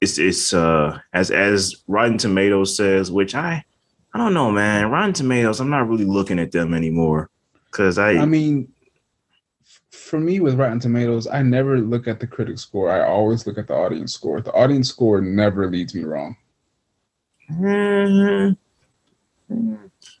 it's 0.00 0.18
it's 0.18 0.52
uh 0.52 0.98
as 1.12 1.30
as 1.30 1.82
Rotten 1.88 2.18
Tomatoes 2.18 2.76
says, 2.76 3.10
which 3.10 3.34
I 3.34 3.64
I 4.12 4.18
don't 4.18 4.34
know, 4.34 4.50
man. 4.50 4.90
Rotten 4.90 5.14
Tomatoes, 5.14 5.60
I'm 5.60 5.70
not 5.70 5.88
really 5.88 6.04
looking 6.04 6.38
at 6.38 6.52
them 6.52 6.74
anymore. 6.74 7.30
Cause 7.74 7.98
I, 7.98 8.12
I 8.12 8.24
mean, 8.24 8.72
for 9.90 10.20
me 10.20 10.38
with 10.38 10.54
Rotten 10.54 10.78
Tomatoes, 10.78 11.26
I 11.26 11.42
never 11.42 11.80
look 11.80 12.06
at 12.06 12.20
the 12.20 12.26
critic 12.26 12.58
score. 12.58 12.88
I 12.88 13.04
always 13.04 13.48
look 13.48 13.58
at 13.58 13.66
the 13.66 13.74
audience 13.74 14.14
score. 14.14 14.40
The 14.40 14.52
audience 14.52 14.88
score 14.88 15.20
never 15.20 15.68
leads 15.68 15.92
me 15.92 16.04
wrong. 16.04 16.36
Mm-hmm. 17.50 18.52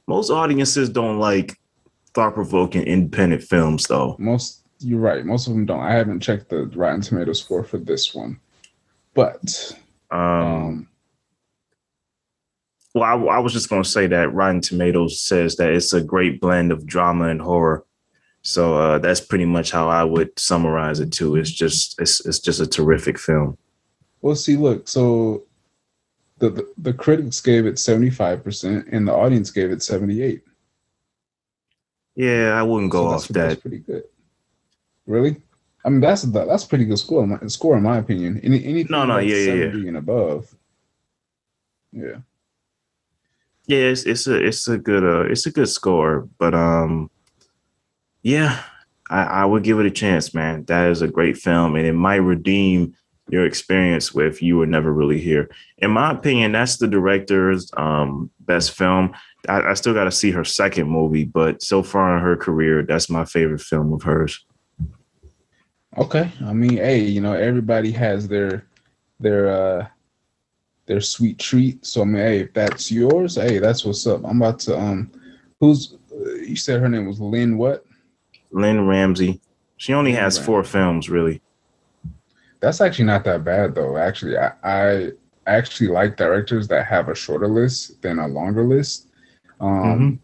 Most 0.08 0.30
audiences 0.30 0.88
don't 0.88 1.20
like 1.20 1.56
thought-provoking 2.14 2.82
independent 2.82 3.44
films, 3.44 3.86
though. 3.86 4.16
Most, 4.18 4.62
you're 4.80 4.98
right. 4.98 5.24
Most 5.24 5.46
of 5.46 5.52
them 5.54 5.64
don't. 5.64 5.78
I 5.80 5.92
haven't 5.92 6.20
checked 6.20 6.48
the 6.50 6.66
Rotten 6.66 7.02
Tomatoes 7.02 7.40
score 7.40 7.62
for 7.62 7.78
this 7.78 8.12
one, 8.14 8.40
but 9.14 9.78
um, 10.10 10.20
um 10.20 10.88
well, 12.94 13.04
I, 13.04 13.36
I 13.36 13.38
was 13.40 13.52
just 13.52 13.68
going 13.68 13.82
to 13.82 13.88
say 13.88 14.06
that 14.06 14.32
Rotten 14.32 14.60
Tomatoes 14.60 15.20
says 15.20 15.56
that 15.56 15.72
it's 15.72 15.92
a 15.92 16.00
great 16.00 16.40
blend 16.40 16.70
of 16.70 16.86
drama 16.86 17.26
and 17.26 17.42
horror. 17.42 17.84
So 18.42 18.76
uh, 18.76 18.98
that's 18.98 19.20
pretty 19.20 19.46
much 19.46 19.72
how 19.72 19.88
I 19.88 20.04
would 20.04 20.38
summarize 20.38 21.00
it 21.00 21.12
too. 21.12 21.34
It's 21.34 21.50
just 21.50 22.00
it's 22.00 22.24
it's 22.24 22.38
just 22.38 22.60
a 22.60 22.66
terrific 22.66 23.18
film. 23.18 23.58
Well, 24.20 24.36
see, 24.36 24.56
look, 24.56 24.86
so 24.86 25.44
the 26.38 26.50
the, 26.50 26.72
the 26.78 26.92
critics 26.92 27.40
gave 27.40 27.66
it 27.66 27.78
seventy 27.78 28.10
five 28.10 28.44
percent, 28.44 28.86
and 28.92 29.08
the 29.08 29.14
audience 29.14 29.50
gave 29.50 29.70
it 29.70 29.82
seventy 29.82 30.22
eight. 30.22 30.42
Yeah, 32.14 32.52
I 32.54 32.62
wouldn't 32.62 32.92
go 32.92 33.08
so 33.08 33.14
off 33.14 33.28
that. 33.28 33.48
That's 33.48 33.60
pretty 33.60 33.78
good. 33.78 34.04
Really? 35.06 35.36
I 35.84 35.88
mean, 35.88 36.00
that's 36.00 36.22
that's 36.22 36.64
pretty 36.64 36.84
good 36.84 36.98
score. 36.98 37.26
Score 37.48 37.78
in 37.78 37.82
my 37.82 37.96
opinion. 37.96 38.40
Any 38.44 38.62
anything 38.64 38.92
no, 38.92 39.06
no, 39.06 39.18
yeah, 39.18 39.36
yeah, 39.36 39.54
yeah, 39.54 39.88
and 39.88 39.96
above. 39.96 40.54
Yeah 41.92 42.16
yeah, 43.66 43.78
it's 43.78 44.04
it's 44.04 44.26
a 44.26 44.44
it's 44.44 44.68
a 44.68 44.78
good 44.78 45.04
uh 45.04 45.30
it's 45.30 45.46
a 45.46 45.50
good 45.50 45.68
score, 45.68 46.28
but 46.38 46.54
um, 46.54 47.10
yeah, 48.22 48.62
I, 49.08 49.22
I 49.22 49.44
would 49.44 49.62
give 49.62 49.80
it 49.80 49.86
a 49.86 49.90
chance, 49.90 50.34
man. 50.34 50.64
That 50.64 50.90
is 50.90 51.02
a 51.02 51.08
great 51.08 51.36
film, 51.38 51.76
and 51.76 51.86
it 51.86 51.94
might 51.94 52.16
redeem 52.16 52.94
your 53.30 53.46
experience 53.46 54.12
with 54.12 54.42
You 54.42 54.58
Were 54.58 54.66
Never 54.66 54.92
Really 54.92 55.18
Here. 55.18 55.48
In 55.78 55.90
my 55.90 56.12
opinion, 56.12 56.52
that's 56.52 56.76
the 56.76 56.86
director's 56.86 57.70
um, 57.76 58.30
best 58.40 58.72
film. 58.72 59.14
I, 59.48 59.62
I 59.62 59.74
still 59.74 59.94
got 59.94 60.04
to 60.04 60.10
see 60.10 60.30
her 60.32 60.44
second 60.44 60.88
movie, 60.88 61.24
but 61.24 61.62
so 61.62 61.82
far 61.82 62.16
in 62.16 62.22
her 62.22 62.36
career, 62.36 62.82
that's 62.82 63.08
my 63.08 63.24
favorite 63.24 63.62
film 63.62 63.94
of 63.94 64.02
hers. 64.02 64.44
Okay, 65.96 66.30
I 66.44 66.52
mean, 66.52 66.76
hey, 66.76 66.98
you 66.98 67.20
know, 67.20 67.32
everybody 67.32 67.92
has 67.92 68.28
their 68.28 68.66
their 69.20 69.48
uh 69.48 69.86
their 70.86 71.00
sweet 71.00 71.38
treat. 71.38 71.84
So 71.84 72.02
I 72.02 72.04
mean, 72.04 72.16
hey, 72.16 72.40
if 72.40 72.52
that's 72.52 72.90
yours, 72.90 73.36
hey, 73.36 73.58
that's 73.58 73.84
what's 73.84 74.06
up. 74.06 74.24
I'm 74.24 74.40
about 74.40 74.58
to 74.60 74.78
um, 74.78 75.10
who's 75.60 75.96
uh, 76.12 76.34
you 76.34 76.56
said 76.56 76.80
her 76.80 76.88
name 76.88 77.06
was 77.06 77.20
Lynne 77.20 77.58
what? 77.58 77.84
Lynne 78.50 78.86
Ramsay. 78.86 79.40
She 79.76 79.92
only 79.92 80.12
has 80.12 80.38
four 80.38 80.62
films, 80.62 81.10
really. 81.10 81.42
That's 82.60 82.80
actually 82.80 83.06
not 83.06 83.24
that 83.24 83.44
bad 83.44 83.74
though. 83.74 83.96
Actually, 83.96 84.38
I, 84.38 84.52
I 84.62 85.12
actually 85.46 85.88
like 85.88 86.16
directors 86.16 86.68
that 86.68 86.86
have 86.86 87.08
a 87.08 87.14
shorter 87.14 87.48
list 87.48 88.00
than 88.00 88.18
a 88.18 88.28
longer 88.28 88.64
list. 88.64 89.08
Um, 89.60 89.70
mm-hmm. 89.70 90.14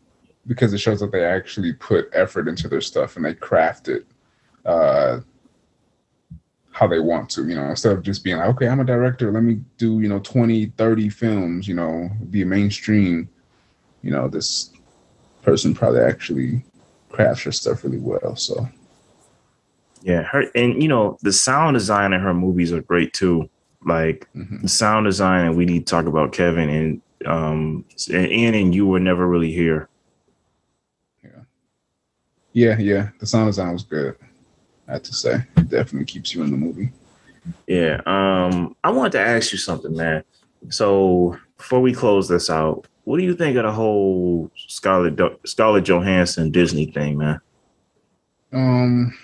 because 0.48 0.72
it 0.72 0.78
shows 0.78 1.00
that 1.00 1.12
they 1.12 1.24
actually 1.24 1.72
put 1.72 2.10
effort 2.12 2.48
into 2.48 2.68
their 2.68 2.80
stuff 2.80 3.16
and 3.16 3.24
they 3.24 3.32
craft 3.32 3.88
it 3.88 4.04
uh 4.66 5.20
how 6.80 6.86
they 6.86 6.98
want 6.98 7.28
to, 7.28 7.46
you 7.46 7.54
know, 7.54 7.68
instead 7.68 7.92
of 7.92 8.02
just 8.02 8.24
being 8.24 8.38
like, 8.38 8.48
okay, 8.48 8.66
I'm 8.66 8.80
a 8.80 8.84
director, 8.84 9.30
let 9.30 9.42
me 9.42 9.60
do, 9.76 10.00
you 10.00 10.08
know, 10.08 10.18
20, 10.18 10.66
30 10.78 11.08
films, 11.10 11.68
you 11.68 11.74
know, 11.74 12.08
be 12.30 12.42
mainstream. 12.42 13.28
You 14.00 14.12
know, 14.12 14.28
this 14.28 14.70
person 15.42 15.74
probably 15.74 16.00
actually 16.00 16.64
crafts 17.10 17.42
her 17.42 17.52
stuff 17.52 17.84
really 17.84 17.98
well. 17.98 18.34
So 18.34 18.66
yeah, 20.00 20.22
her 20.22 20.46
and 20.54 20.82
you 20.82 20.88
know, 20.88 21.18
the 21.20 21.34
sound 21.34 21.74
design 21.74 22.14
in 22.14 22.20
her 22.22 22.32
movies 22.32 22.72
are 22.72 22.80
great 22.80 23.12
too. 23.12 23.50
Like 23.84 24.26
mm-hmm. 24.34 24.62
the 24.62 24.68
sound 24.68 25.04
design, 25.04 25.44
and 25.44 25.56
we 25.58 25.66
need 25.66 25.86
to 25.86 25.90
talk 25.90 26.06
about 26.06 26.32
Kevin 26.32 26.70
and 26.70 27.02
um 27.26 27.84
and 28.10 28.32
Ian 28.32 28.54
and 28.54 28.74
you 28.74 28.86
were 28.86 29.00
never 29.00 29.28
really 29.28 29.52
here. 29.52 29.90
Yeah. 31.22 31.42
Yeah, 32.54 32.78
yeah. 32.78 33.08
The 33.18 33.26
sound 33.26 33.50
design 33.50 33.74
was 33.74 33.82
good. 33.82 34.16
I 34.88 34.94
have 34.94 35.02
to 35.02 35.14
say. 35.14 35.44
It 35.70 35.76
definitely 35.76 36.06
keeps 36.06 36.34
you 36.34 36.42
in 36.42 36.50
the 36.50 36.56
movie. 36.56 36.90
Yeah. 37.66 38.00
Um, 38.06 38.76
I 38.82 38.90
wanted 38.90 39.12
to 39.12 39.20
ask 39.20 39.52
you 39.52 39.58
something, 39.58 39.96
man. 39.96 40.24
So 40.68 41.38
before 41.56 41.80
we 41.80 41.94
close 41.94 42.28
this 42.28 42.50
out, 42.50 42.86
what 43.04 43.18
do 43.18 43.24
you 43.24 43.34
think 43.34 43.56
of 43.56 43.64
the 43.64 43.72
whole 43.72 44.50
Scarlett 44.56 45.18
Scarlett 45.44 45.84
Johansson 45.84 46.50
Disney 46.50 46.86
thing, 46.86 47.18
man? 47.18 47.40
Um, 48.52 49.16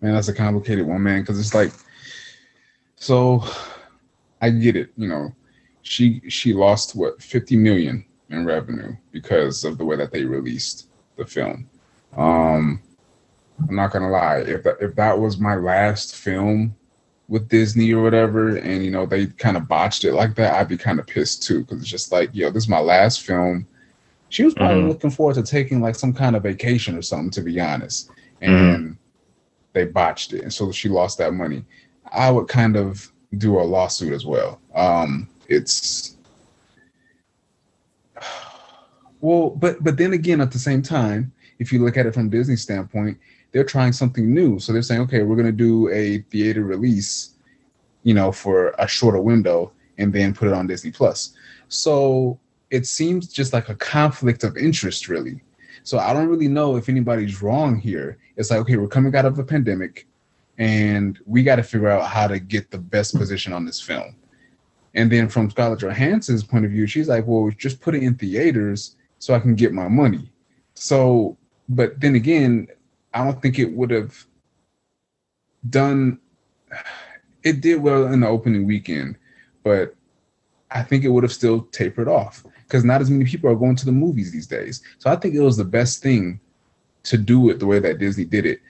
man, 0.00 0.14
that's 0.14 0.28
a 0.28 0.34
complicated 0.34 0.86
one, 0.86 1.02
man, 1.02 1.22
because 1.22 1.40
it's 1.40 1.54
like, 1.54 1.72
so 2.96 3.42
I 4.40 4.50
get 4.50 4.76
it, 4.76 4.90
you 4.96 5.08
know, 5.08 5.34
she 5.82 6.22
she 6.28 6.52
lost 6.52 6.94
what 6.94 7.22
fifty 7.22 7.56
million 7.56 8.04
in 8.30 8.44
revenue 8.44 8.94
because 9.10 9.64
of 9.64 9.76
the 9.76 9.84
way 9.84 9.96
that 9.96 10.12
they 10.12 10.24
released 10.24 10.88
the 11.16 11.26
film. 11.26 11.68
Um, 12.16 12.80
I'm 13.68 13.76
not 13.76 13.92
gonna 13.92 14.10
lie. 14.10 14.38
If 14.38 14.62
that, 14.64 14.76
if 14.80 14.94
that 14.96 15.18
was 15.18 15.38
my 15.38 15.54
last 15.54 16.16
film 16.16 16.74
with 17.28 17.48
Disney 17.48 17.92
or 17.92 18.02
whatever, 18.02 18.56
and 18.56 18.84
you 18.84 18.90
know 18.90 19.06
they 19.06 19.26
kind 19.26 19.56
of 19.56 19.68
botched 19.68 20.04
it 20.04 20.14
like 20.14 20.34
that, 20.36 20.54
I'd 20.54 20.68
be 20.68 20.76
kind 20.76 20.98
of 20.98 21.06
pissed 21.06 21.42
too 21.42 21.60
because 21.60 21.80
it's 21.80 21.90
just 21.90 22.12
like, 22.12 22.30
yo, 22.32 22.50
this 22.50 22.64
is 22.64 22.68
my 22.68 22.80
last 22.80 23.22
film. 23.22 23.66
She 24.28 24.44
was 24.44 24.54
probably 24.54 24.78
mm-hmm. 24.78 24.88
looking 24.88 25.10
forward 25.10 25.34
to 25.34 25.42
taking 25.42 25.80
like 25.80 25.94
some 25.94 26.12
kind 26.12 26.36
of 26.36 26.42
vacation 26.42 26.96
or 26.96 27.02
something, 27.02 27.30
to 27.30 27.42
be 27.42 27.60
honest, 27.60 28.10
and 28.40 28.52
mm-hmm. 28.52 28.92
they 29.72 29.84
botched 29.84 30.32
it, 30.32 30.42
and 30.42 30.52
so 30.52 30.72
she 30.72 30.88
lost 30.88 31.18
that 31.18 31.34
money. 31.34 31.64
I 32.10 32.30
would 32.30 32.48
kind 32.48 32.76
of 32.76 33.10
do 33.38 33.58
a 33.58 33.62
lawsuit 33.62 34.12
as 34.12 34.26
well. 34.26 34.60
Um, 34.74 35.28
it's 35.48 36.16
well, 39.20 39.50
but 39.50 39.82
but 39.82 39.96
then 39.96 40.12
again, 40.12 40.40
at 40.40 40.50
the 40.50 40.58
same 40.58 40.82
time, 40.82 41.32
if 41.58 41.72
you 41.72 41.84
look 41.84 41.96
at 41.96 42.06
it 42.06 42.14
from 42.14 42.28
Disney 42.28 42.56
standpoint, 42.56 43.18
they're 43.52 43.64
trying 43.64 43.92
something 43.92 44.32
new. 44.32 44.58
So 44.58 44.72
they're 44.72 44.82
saying, 44.82 45.02
okay, 45.02 45.22
we're 45.22 45.36
going 45.36 45.46
to 45.46 45.52
do 45.52 45.88
a 45.90 46.18
theater 46.30 46.64
release, 46.64 47.34
you 48.02 48.14
know, 48.14 48.32
for 48.32 48.74
a 48.78 48.88
shorter 48.88 49.20
window 49.20 49.72
and 49.98 50.12
then 50.12 50.34
put 50.34 50.48
it 50.48 50.54
on 50.54 50.66
Disney 50.66 50.90
Plus. 50.90 51.34
So 51.68 52.38
it 52.70 52.86
seems 52.86 53.28
just 53.28 53.52
like 53.52 53.68
a 53.68 53.74
conflict 53.74 54.42
of 54.44 54.56
interest, 54.56 55.08
really. 55.08 55.42
So 55.84 55.98
I 55.98 56.12
don't 56.12 56.28
really 56.28 56.48
know 56.48 56.76
if 56.76 56.88
anybody's 56.88 57.42
wrong 57.42 57.78
here. 57.78 58.18
It's 58.36 58.50
like, 58.50 58.60
okay, 58.60 58.76
we're 58.76 58.88
coming 58.88 59.14
out 59.14 59.26
of 59.26 59.38
a 59.38 59.44
pandemic 59.44 60.06
and 60.58 61.18
we 61.26 61.42
got 61.42 61.56
to 61.56 61.62
figure 61.62 61.88
out 61.88 62.06
how 62.06 62.26
to 62.28 62.38
get 62.38 62.70
the 62.70 62.78
best 62.78 63.16
position 63.16 63.52
on 63.52 63.64
this 63.66 63.80
film. 63.80 64.16
And 64.94 65.10
then 65.10 65.28
from 65.28 65.50
Scarlett 65.50 65.80
Johansson's 65.80 66.44
point 66.44 66.64
of 66.64 66.70
view, 66.70 66.86
she's 66.86 67.08
like, 67.08 67.26
well, 67.26 67.50
just 67.56 67.80
put 67.80 67.94
it 67.94 68.02
in 68.02 68.14
theaters 68.14 68.96
so 69.18 69.34
I 69.34 69.40
can 69.40 69.54
get 69.54 69.72
my 69.72 69.88
money. 69.88 70.30
So 70.74 71.36
but 71.68 72.00
then 72.00 72.14
again, 72.14 72.68
I 73.14 73.24
don't 73.24 73.40
think 73.40 73.58
it 73.58 73.72
would 73.72 73.90
have 73.90 74.26
done. 75.68 76.18
It 77.42 77.60
did 77.60 77.82
well 77.82 78.06
in 78.12 78.20
the 78.20 78.28
opening 78.28 78.66
weekend, 78.66 79.18
but 79.62 79.94
I 80.70 80.82
think 80.82 81.04
it 81.04 81.08
would 81.08 81.24
have 81.24 81.32
still 81.32 81.62
tapered 81.72 82.08
off 82.08 82.44
because 82.62 82.84
not 82.84 83.00
as 83.00 83.10
many 83.10 83.24
people 83.24 83.50
are 83.50 83.56
going 83.56 83.76
to 83.76 83.84
the 83.84 83.92
movies 83.92 84.32
these 84.32 84.46
days. 84.46 84.82
So 84.98 85.10
I 85.10 85.16
think 85.16 85.34
it 85.34 85.40
was 85.40 85.56
the 85.56 85.64
best 85.64 86.02
thing 86.02 86.40
to 87.04 87.18
do 87.18 87.50
it 87.50 87.58
the 87.58 87.66
way 87.66 87.78
that 87.78 87.98
Disney 87.98 88.24
did 88.24 88.46
it. 88.46 88.60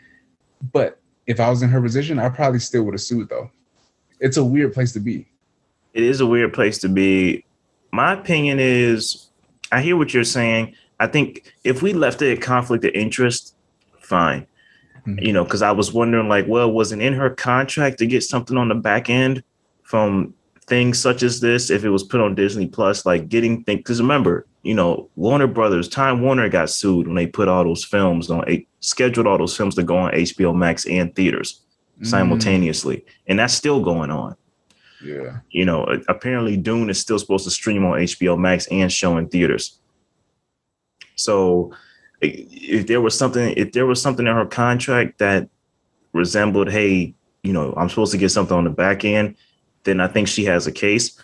But 0.73 0.99
if 1.27 1.39
I 1.39 1.49
was 1.51 1.63
in 1.63 1.69
her 1.69 1.81
position, 1.81 2.19
I 2.19 2.29
probably 2.29 2.59
still 2.59 2.83
would 2.85 2.95
have 2.95 3.01
sued 3.01 3.29
though. 3.29 3.51
It's 4.21 4.37
a 4.37 4.45
weird 4.45 4.73
place 4.73 4.93
to 4.93 5.01
be. 5.01 5.29
It 5.95 6.03
is 6.03 6.21
a 6.21 6.27
weird 6.27 6.53
place 6.53 6.79
to 6.79 6.89
be. 6.89 7.45
My 7.93 8.15
opinion 8.15 8.59
is 8.59 9.29
I 9.71 9.83
hear 9.83 9.97
what 9.97 10.15
you're 10.15 10.25
saying. 10.25 10.75
I 10.99 11.07
think 11.07 11.53
if 11.65 11.83
we 11.83 11.93
left 11.93 12.23
it 12.23 12.33
at 12.33 12.43
conflict 12.43 12.85
of 12.85 12.93
interest, 12.95 13.52
fine. 14.13 14.47
Mm-hmm. 15.07 15.25
You 15.25 15.33
know, 15.33 15.45
because 15.45 15.63
I 15.63 15.73
was 15.73 15.93
wondering, 15.93 16.29
like, 16.29 16.47
well, 16.47 16.71
was 16.71 16.93
it 16.93 17.01
in 17.01 17.15
her 17.15 17.31
contract 17.31 17.99
to 17.99 18.07
get 18.07 18.23
something 18.23 18.57
on 18.57 18.69
the 18.69 18.75
back 18.75 19.09
end 19.09 19.43
from 19.83 20.35
things 20.67 20.99
such 20.99 21.23
as 21.23 21.41
this 21.41 21.71
if 21.71 21.83
it 21.85 21.89
was 21.89 22.05
put 22.05 22.21
on 22.21 22.35
Disney 22.35 22.69
Plus, 22.69 23.07
like 23.07 23.29
getting 23.29 23.65
things? 23.65 23.79
Because 23.79 24.01
remember, 24.01 24.47
you 24.63 24.75
know, 24.75 25.09
Warner 25.17 25.47
Brothers, 25.49 25.89
Time 25.89 26.21
Warner 26.21 26.49
got 26.49 26.71
sued 26.71 27.07
when 27.07 27.17
they 27.17 27.27
put 27.27 27.49
all 27.49 27.65
those 27.65 27.85
films 27.85 28.31
on, 28.31 28.49
a, 28.49 28.67
scheduled 28.81 29.27
all 29.27 29.39
those 29.39 29.57
films 29.57 29.75
to 29.77 29.83
go 29.83 29.97
on 29.97 30.13
HBO 30.13 30.55
Max 30.55 30.87
and 30.87 31.15
theaters 31.17 31.63
mm. 32.01 32.07
simultaneously, 32.07 33.05
and 33.27 33.39
that's 33.39 33.55
still 33.55 33.83
going 33.83 34.11
on. 34.11 34.37
Yeah. 35.03 35.39
You 35.51 35.65
know, 35.65 35.85
apparently 36.09 36.57
Dune 36.57 36.91
is 36.91 37.01
still 37.01 37.19
supposed 37.19 37.45
to 37.45 37.51
stream 37.51 37.85
on 37.85 37.99
HBO 37.99 38.39
Max 38.39 38.69
and 38.69 38.93
show 38.93 39.17
in 39.17 39.29
theaters. 39.29 39.81
So 41.17 41.73
if 42.23 42.87
there 42.87 43.01
was 43.01 43.17
something, 43.17 43.53
if 43.57 43.73
there 43.73 43.87
was 43.87 44.01
something 44.01 44.27
in 44.27 44.35
her 44.35 44.47
contract 44.47 45.19
that 45.19 45.49
resembled, 46.13 46.71
hey, 46.71 47.15
you 47.43 47.53
know, 47.53 47.75
I'm 47.77 47.89
supposed 47.89 48.13
to 48.13 48.19
get 48.19 48.31
something 48.31 48.57
on 48.57 48.65
the 48.65 48.71
back 48.71 49.05
end, 49.05 49.37
then 49.85 50.01
I 50.01 50.07
think 50.07 50.29
she 50.29 50.45
has 50.45 50.67
a 50.67 50.73
case. 50.73 51.21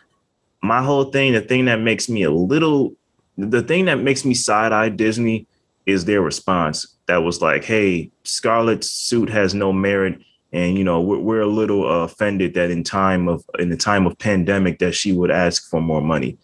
My 0.62 0.82
whole 0.82 1.04
thing, 1.04 1.32
the 1.32 1.40
thing 1.40 1.66
that 1.66 1.80
makes 1.80 2.08
me 2.08 2.24
a 2.24 2.30
little, 2.30 2.94
the 3.36 3.62
thing 3.62 3.84
that 3.84 4.00
makes 4.00 4.24
me 4.24 4.34
side 4.34 4.72
eye 4.72 4.88
Disney 4.88 5.46
is 5.86 6.04
their 6.04 6.20
response. 6.20 6.96
That 7.06 7.18
was 7.18 7.40
like, 7.40 7.64
hey, 7.64 8.10
Scarlett's 8.24 8.90
suit 8.90 9.30
has 9.30 9.54
no 9.54 9.72
merit. 9.72 10.20
And 10.50 10.78
you 10.78 10.84
know 10.84 11.02
we're, 11.02 11.18
we're 11.18 11.40
a 11.42 11.46
little 11.46 11.86
uh, 11.86 12.04
offended 12.04 12.54
that 12.54 12.70
in 12.70 12.82
time 12.82 13.28
of 13.28 13.44
in 13.58 13.68
the 13.68 13.76
time 13.76 14.06
of 14.06 14.16
pandemic 14.18 14.78
that 14.78 14.94
she 14.94 15.12
would 15.12 15.30
ask 15.30 15.68
for 15.68 15.78
more 15.78 16.00
money. 16.00 16.38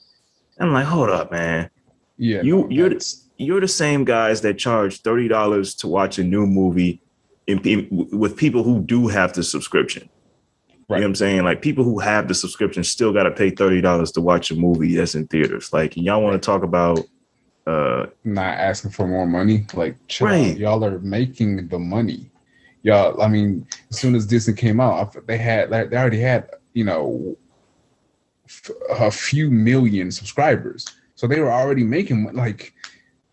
I'm 0.60 0.74
like, 0.74 0.84
hold 0.84 1.08
up, 1.08 1.32
man. 1.32 1.70
Yeah, 2.18 2.42
you 2.42 2.68
you're 2.70 2.90
you're 3.36 3.60
the 3.60 3.68
same 3.68 4.04
guys 4.04 4.40
that 4.42 4.58
charge 4.58 5.00
thirty 5.00 5.28
dollars 5.28 5.74
to 5.76 5.88
watch 5.88 6.18
a 6.18 6.24
new 6.24 6.46
movie 6.46 7.00
in, 7.46 7.88
with 8.12 8.36
people 8.36 8.62
who 8.62 8.80
do 8.80 9.08
have 9.08 9.32
the 9.32 9.42
subscription. 9.42 10.08
Right. 10.88 10.98
You 10.98 11.00
know 11.00 11.06
what 11.06 11.10
I'm 11.10 11.14
saying? 11.16 11.44
Like 11.44 11.62
people 11.62 11.84
who 11.84 11.98
have 11.98 12.28
the 12.28 12.34
subscription 12.34 12.84
still 12.84 13.12
got 13.12 13.24
to 13.24 13.30
pay 13.30 13.50
thirty 13.50 13.80
dollars 13.80 14.12
to 14.12 14.20
watch 14.20 14.50
a 14.50 14.54
movie 14.54 14.94
that's 14.94 15.14
in 15.14 15.26
theaters. 15.28 15.72
Like 15.72 15.96
y'all 15.96 16.22
want 16.22 16.40
to 16.40 16.44
talk 16.44 16.62
about 16.62 17.00
uh 17.66 18.06
not 18.24 18.58
asking 18.58 18.90
for 18.90 19.06
more 19.06 19.26
money? 19.26 19.66
Like 19.72 19.96
right. 20.20 20.56
y'all 20.56 20.84
are 20.84 20.98
making 21.00 21.68
the 21.68 21.78
money. 21.78 22.30
Y'all, 22.82 23.20
I 23.22 23.28
mean, 23.28 23.66
as 23.90 23.98
soon 23.98 24.14
as 24.14 24.26
Disney 24.26 24.52
came 24.52 24.78
out, 24.78 25.26
they 25.26 25.38
had 25.38 25.70
they 25.70 25.96
already 25.96 26.20
had 26.20 26.50
you 26.74 26.84
know 26.84 27.36
a 28.90 29.10
few 29.10 29.50
million 29.50 30.10
subscribers, 30.10 30.86
so 31.14 31.26
they 31.26 31.40
were 31.40 31.50
already 31.50 31.82
making 31.82 32.30
like 32.34 32.74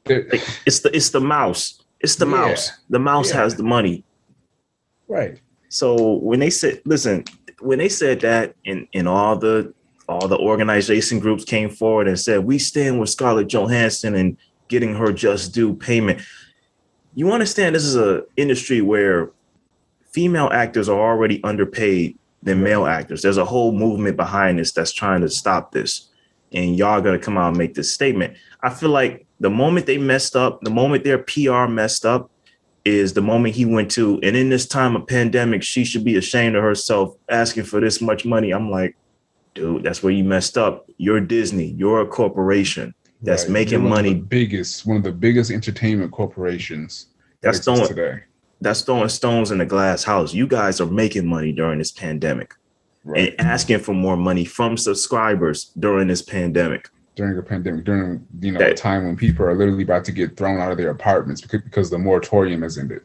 like, 0.07 0.41
it's 0.65 0.79
the 0.79 0.95
it's 0.95 1.09
the 1.09 1.21
mouse. 1.21 1.81
It's 1.99 2.15
the 2.15 2.25
yeah. 2.25 2.31
mouse. 2.31 2.71
The 2.89 2.99
mouse 2.99 3.29
yeah. 3.29 3.37
has 3.37 3.55
the 3.55 3.63
money. 3.63 4.03
Right. 5.07 5.39
So 5.69 6.15
when 6.15 6.39
they 6.39 6.49
said, 6.49 6.81
listen, 6.85 7.25
when 7.59 7.79
they 7.79 7.89
said 7.89 8.21
that, 8.21 8.55
and 8.65 8.87
in 8.93 9.07
all 9.07 9.37
the 9.37 9.73
all 10.09 10.27
the 10.27 10.37
organization 10.37 11.19
groups 11.19 11.45
came 11.45 11.69
forward 11.69 12.07
and 12.07 12.19
said 12.19 12.43
we 12.43 12.57
stand 12.57 12.99
with 12.99 13.09
Scarlett 13.09 13.47
Johansson 13.47 14.15
and 14.15 14.37
getting 14.67 14.95
her 14.95 15.11
just 15.13 15.53
due 15.53 15.75
payment. 15.75 16.21
You 17.13 17.31
understand 17.31 17.75
this 17.75 17.83
is 17.83 17.95
a 17.95 18.23
industry 18.37 18.81
where 18.81 19.31
female 20.11 20.49
actors 20.51 20.89
are 20.89 20.99
already 20.99 21.43
underpaid 21.43 22.17
than 22.43 22.63
male 22.63 22.85
actors. 22.85 23.21
There's 23.21 23.37
a 23.37 23.45
whole 23.45 23.71
movement 23.71 24.17
behind 24.17 24.59
this 24.59 24.71
that's 24.71 24.91
trying 24.91 25.21
to 25.21 25.29
stop 25.29 25.71
this. 25.71 26.09
And 26.51 26.75
y'all 26.75 27.01
gotta 27.01 27.19
come 27.19 27.37
out 27.37 27.49
and 27.49 27.57
make 27.57 27.75
this 27.75 27.93
statement. 27.93 28.35
I 28.61 28.69
feel 28.69 28.89
like 28.89 29.25
the 29.41 29.49
moment 29.49 29.87
they 29.87 29.97
messed 29.97 30.35
up, 30.35 30.61
the 30.61 30.69
moment 30.69 31.03
their 31.03 31.17
PR 31.17 31.65
messed 31.65 32.05
up, 32.05 32.29
is 32.85 33.13
the 33.13 33.21
moment 33.21 33.55
he 33.55 33.65
went 33.65 33.89
to, 33.91 34.19
and 34.21 34.35
in 34.35 34.49
this 34.49 34.67
time 34.67 34.95
of 34.95 35.07
pandemic, 35.07 35.63
she 35.63 35.83
should 35.83 36.05
be 36.05 36.15
ashamed 36.15 36.55
of 36.55 36.63
herself 36.63 37.15
asking 37.27 37.63
for 37.63 37.79
this 37.79 38.01
much 38.01 38.23
money. 38.23 38.51
I'm 38.51 38.69
like, 38.69 38.95
dude, 39.55 39.83
that's 39.83 40.03
where 40.03 40.13
you 40.13 40.23
messed 40.23 40.59
up. 40.59 40.89
You're 40.97 41.19
Disney, 41.19 41.71
you're 41.71 42.01
a 42.01 42.07
corporation 42.07 42.93
that's 43.23 43.43
right. 43.43 43.51
making 43.51 43.87
money. 43.87 44.13
biggest, 44.13 44.85
one 44.85 44.97
of 44.97 45.03
the 45.03 45.11
biggest 45.11 45.49
entertainment 45.49 46.11
corporations 46.11 47.07
that's 47.41 47.59
throwing 47.59 47.87
today. 47.87 48.19
That's 48.61 48.81
throwing 48.81 49.09
stones 49.09 49.49
in 49.49 49.57
the 49.57 49.65
glass 49.65 50.03
house. 50.03 50.35
You 50.35 50.45
guys 50.45 50.79
are 50.79 50.85
making 50.85 51.25
money 51.25 51.51
during 51.51 51.79
this 51.79 51.91
pandemic 51.91 52.53
right. 53.03 53.33
and 53.39 53.47
asking 53.47 53.79
for 53.79 53.93
more 53.93 54.17
money 54.17 54.45
from 54.45 54.77
subscribers 54.77 55.71
during 55.79 56.07
this 56.07 56.21
pandemic 56.21 56.89
during 57.15 57.37
a 57.37 57.41
pandemic, 57.41 57.83
during 57.85 58.25
you 58.39 58.51
know 58.51 58.59
that, 58.59 58.71
a 58.71 58.73
time 58.73 59.05
when 59.05 59.15
people 59.15 59.45
are 59.45 59.55
literally 59.55 59.83
about 59.83 60.05
to 60.05 60.11
get 60.11 60.37
thrown 60.37 60.59
out 60.59 60.71
of 60.71 60.77
their 60.77 60.89
apartments 60.89 61.41
because, 61.41 61.61
because 61.61 61.89
the 61.89 61.97
moratorium 61.97 62.61
has 62.61 62.77
ended. 62.77 63.01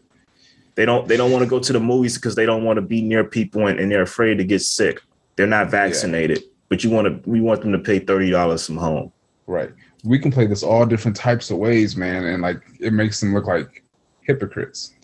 They 0.75 0.85
don't 0.85 1.09
they 1.09 1.16
don't 1.16 1.33
want 1.33 1.42
to 1.42 1.49
go 1.49 1.59
to 1.59 1.73
the 1.73 1.81
movies 1.81 2.16
because 2.16 2.35
they 2.35 2.47
don't 2.47 2.64
want 2.64 2.77
to 2.77 2.83
be 2.83 3.03
near 3.03 3.25
people 3.25 3.66
and, 3.66 3.81
and 3.81 3.90
they're 3.90 4.03
afraid 4.03 4.38
to 4.38 4.45
get 4.45 4.62
sick. 4.62 5.03
They're 5.37 5.47
not 5.47 5.71
vaccinated, 5.71 6.38
yeah. 6.38 6.49
but 6.69 6.85
you 6.85 6.90
want 6.90 7.25
to 7.25 7.31
we 7.31 7.40
want 7.40 7.62
them 7.62 7.73
to 7.73 7.79
pay 7.79 7.99
thirty 7.99 8.31
dollars 8.31 8.66
from 8.66 8.77
home. 8.77 9.12
Right. 9.47 9.73
We 10.05 10.19
can 10.19 10.31
play 10.31 10.47
this 10.47 10.62
all 10.62 10.87
different 10.87 11.16
types 11.16 11.51
of 11.51 11.59
ways, 11.59 11.97
man, 11.97 12.25
and 12.25 12.42
like 12.42 12.62
it 12.81 12.92
makes 12.92 13.21
them 13.21 13.35
look 13.35 13.47
like 13.47 13.85
hypocrites. 14.23 14.95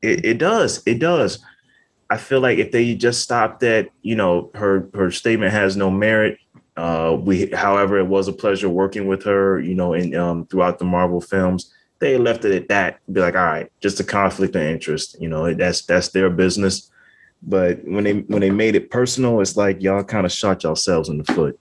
It, 0.00 0.24
it 0.24 0.38
does. 0.38 0.82
It 0.86 0.98
does. 0.98 1.40
I 2.10 2.16
feel 2.16 2.40
like 2.40 2.58
if 2.58 2.70
they 2.70 2.94
just 2.94 3.22
stopped 3.22 3.60
that, 3.60 3.88
you 4.02 4.14
know, 4.14 4.50
her 4.54 4.88
her 4.94 5.10
statement 5.10 5.52
has 5.52 5.76
no 5.76 5.90
merit 5.90 6.38
uh, 6.76 7.16
we, 7.20 7.46
however, 7.50 7.98
it 7.98 8.06
was 8.06 8.26
a 8.28 8.32
pleasure 8.32 8.68
working 8.68 9.06
with 9.06 9.22
her, 9.24 9.60
you 9.60 9.74
know, 9.74 9.94
in 9.94 10.14
um, 10.16 10.46
throughout 10.46 10.78
the 10.78 10.84
Marvel 10.84 11.20
films. 11.20 11.72
They 12.00 12.18
left 12.18 12.44
it 12.44 12.52
at 12.52 12.68
that. 12.68 12.98
Be 13.12 13.20
like, 13.20 13.36
all 13.36 13.46
right, 13.46 13.70
just 13.80 14.00
a 14.00 14.04
conflict 14.04 14.56
of 14.56 14.62
interest. 14.62 15.16
You 15.20 15.28
know, 15.28 15.52
that's 15.54 15.82
that's 15.82 16.08
their 16.08 16.30
business. 16.30 16.90
But 17.42 17.84
when 17.84 18.04
they 18.04 18.12
when 18.20 18.40
they 18.40 18.50
made 18.50 18.74
it 18.74 18.90
personal, 18.90 19.40
it's 19.40 19.56
like 19.56 19.82
y'all 19.82 20.02
kind 20.02 20.26
of 20.26 20.32
shot 20.32 20.64
yourselves 20.64 21.08
in 21.08 21.18
the 21.18 21.32
foot. 21.32 21.58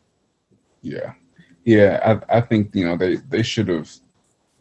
Yeah, 0.81 1.13
yeah. 1.63 2.19
I 2.29 2.37
I 2.37 2.41
think 2.41 2.73
you 2.73 2.85
know 2.85 2.97
they 2.97 3.17
they 3.17 3.43
should 3.43 3.67
have 3.67 3.91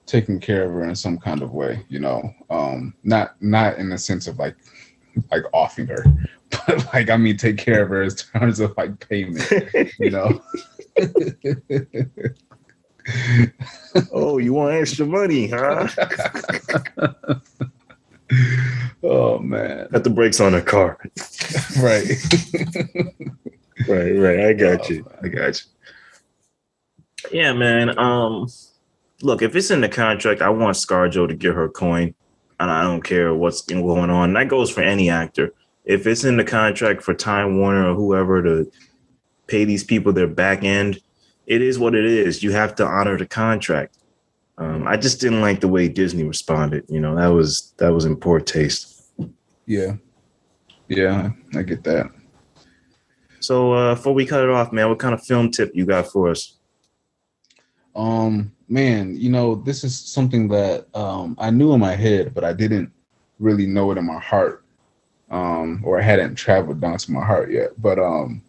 taken 0.04 0.38
care 0.38 0.64
of 0.64 0.72
her 0.72 0.84
in 0.84 0.94
some 0.94 1.18
kind 1.18 1.42
of 1.42 1.52
way. 1.52 1.86
You 1.88 2.00
know, 2.00 2.30
um, 2.50 2.94
not 3.02 3.40
not 3.40 3.78
in 3.78 3.88
the 3.88 3.98
sense 3.98 4.26
of 4.26 4.38
like 4.38 4.56
like 5.30 5.44
offing 5.52 5.86
her, 5.86 6.04
but 6.52 6.86
like 6.94 7.10
I 7.10 7.16
mean, 7.16 7.36
take 7.36 7.58
care 7.58 7.82
of 7.82 7.88
her 7.90 8.02
in 8.02 8.10
terms 8.10 8.60
of 8.60 8.76
like 8.76 9.08
payment, 9.08 9.50
you 9.98 10.10
know. 10.10 10.40
oh, 14.12 14.38
you 14.38 14.52
want 14.52 14.74
extra 14.74 15.06
money, 15.06 15.48
huh? 15.48 15.88
oh 19.02 19.38
man. 19.38 19.88
Got 19.90 20.04
the 20.04 20.10
brakes 20.10 20.40
on 20.40 20.52
the 20.52 20.62
car. 20.62 20.98
right. 21.80 22.08
right, 23.88 24.12
right. 24.12 24.40
I 24.46 24.52
got 24.52 24.82
oh, 24.82 24.88
you. 24.88 25.02
Man. 25.02 25.14
I 25.22 25.28
got 25.28 25.62
you. 25.62 25.68
Yeah, 27.32 27.52
man. 27.52 27.96
Um, 27.98 28.48
look, 29.22 29.42
if 29.42 29.54
it's 29.54 29.70
in 29.70 29.80
the 29.80 29.88
contract, 29.88 30.42
I 30.42 30.50
want 30.50 30.76
ScarJo 30.76 31.28
to 31.28 31.34
get 31.34 31.54
her 31.54 31.68
coin, 31.68 32.14
and 32.58 32.70
I 32.70 32.82
don't 32.82 33.02
care 33.02 33.32
what's 33.34 33.62
going 33.62 34.10
on. 34.10 34.32
That 34.34 34.48
goes 34.48 34.70
for 34.70 34.82
any 34.82 35.08
actor 35.08 35.54
if 35.84 36.06
it's 36.06 36.24
in 36.24 36.36
the 36.36 36.44
contract 36.44 37.02
for 37.02 37.14
Time 37.14 37.58
Warner 37.58 37.90
or 37.90 37.94
whoever 37.94 38.42
to 38.42 38.70
pay 39.46 39.64
these 39.64 39.84
people 39.84 40.12
their 40.12 40.28
back 40.28 40.62
end, 40.62 41.00
it 41.46 41.60
is 41.60 41.78
what 41.78 41.94
it 41.94 42.04
is. 42.04 42.42
You 42.42 42.52
have 42.52 42.74
to 42.76 42.86
honor 42.86 43.18
the 43.18 43.26
contract. 43.26 43.98
Um, 44.58 44.86
I 44.86 44.96
just 44.96 45.20
didn't 45.20 45.40
like 45.40 45.60
the 45.60 45.68
way 45.68 45.88
Disney 45.88 46.24
responded. 46.24 46.84
You 46.88 47.00
know, 47.00 47.16
that 47.16 47.28
was 47.28 47.72
that 47.78 47.92
was 47.92 48.04
in 48.04 48.16
poor 48.16 48.38
taste. 48.38 49.10
Yeah, 49.66 49.96
yeah, 50.88 51.30
I 51.56 51.62
get 51.62 51.82
that. 51.84 52.10
So 53.40 53.72
uh, 53.72 53.94
before 53.96 54.14
we 54.14 54.24
cut 54.24 54.44
it 54.44 54.50
off, 54.50 54.72
man, 54.72 54.88
what 54.88 55.00
kind 55.00 55.14
of 55.14 55.24
film 55.24 55.50
tip 55.50 55.72
you 55.74 55.84
got 55.84 56.06
for 56.06 56.30
us? 56.30 56.58
Um, 57.96 58.52
man, 58.68 59.16
you 59.16 59.30
know, 59.30 59.56
this 59.56 59.82
is 59.82 59.98
something 59.98 60.48
that 60.48 60.86
um, 60.94 61.34
I 61.38 61.50
knew 61.50 61.72
in 61.72 61.80
my 61.80 61.96
head, 61.96 62.34
but 62.34 62.44
I 62.44 62.52
didn't 62.52 62.92
really 63.40 63.66
know 63.66 63.90
it 63.90 63.98
in 63.98 64.06
my 64.06 64.20
heart 64.20 64.61
um, 65.32 65.82
or 65.82 65.98
it 65.98 66.04
hadn't 66.04 66.36
traveled 66.36 66.80
down 66.80 66.98
to 66.98 67.10
my 67.10 67.24
heart 67.24 67.50
yet. 67.50 67.70
But 67.80 67.98
um, 67.98 68.42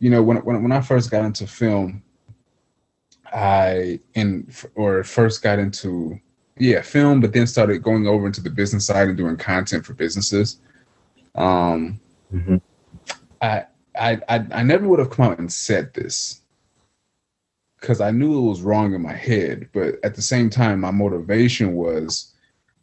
you 0.00 0.10
know, 0.10 0.22
when 0.22 0.38
when 0.38 0.62
when 0.62 0.72
I 0.72 0.80
first 0.80 1.10
got 1.10 1.24
into 1.24 1.46
film, 1.46 2.02
I 3.32 4.00
in 4.14 4.52
or 4.74 5.04
first 5.04 5.40
got 5.40 5.58
into 5.58 6.20
yeah 6.58 6.82
film, 6.82 7.20
but 7.20 7.32
then 7.32 7.46
started 7.46 7.82
going 7.82 8.06
over 8.06 8.26
into 8.26 8.42
the 8.42 8.50
business 8.50 8.86
side 8.86 9.08
and 9.08 9.16
doing 9.16 9.36
content 9.36 9.86
for 9.86 9.94
businesses. 9.94 10.58
Um, 11.36 12.00
mm-hmm. 12.34 12.56
I, 13.40 13.66
I 13.98 14.20
I 14.28 14.46
I 14.52 14.62
never 14.64 14.88
would 14.88 14.98
have 14.98 15.10
come 15.10 15.30
out 15.30 15.38
and 15.38 15.50
said 15.50 15.94
this 15.94 16.40
because 17.80 18.00
I 18.00 18.10
knew 18.10 18.36
it 18.36 18.48
was 18.48 18.62
wrong 18.62 18.94
in 18.94 19.00
my 19.00 19.14
head, 19.14 19.68
but 19.72 19.94
at 20.02 20.16
the 20.16 20.22
same 20.22 20.50
time, 20.50 20.80
my 20.80 20.90
motivation 20.90 21.74
was 21.76 22.34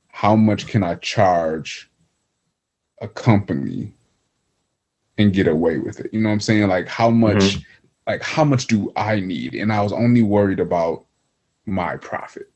how 0.08 0.36
much 0.36 0.66
can 0.66 0.82
I 0.82 0.96
charge 0.96 1.92
a 3.02 3.08
company 3.08 3.94
and 5.18 5.34
get 5.34 5.48
away 5.48 5.78
with 5.78 6.00
it. 6.00 6.14
You 6.14 6.22
know 6.22 6.30
what 6.30 6.34
I'm 6.34 6.40
saying? 6.40 6.68
Like 6.68 6.88
how 6.88 7.10
much 7.10 7.38
mm-hmm. 7.38 7.62
like 8.08 8.22
how 8.22 8.44
much 8.44 8.68
do 8.68 8.92
I 8.96 9.20
need? 9.20 9.56
And 9.56 9.72
I 9.72 9.82
was 9.82 9.94
only 9.94 10.24
worried 10.24 10.60
about 10.60 11.06
my 11.66 11.98
profit. 11.98 12.52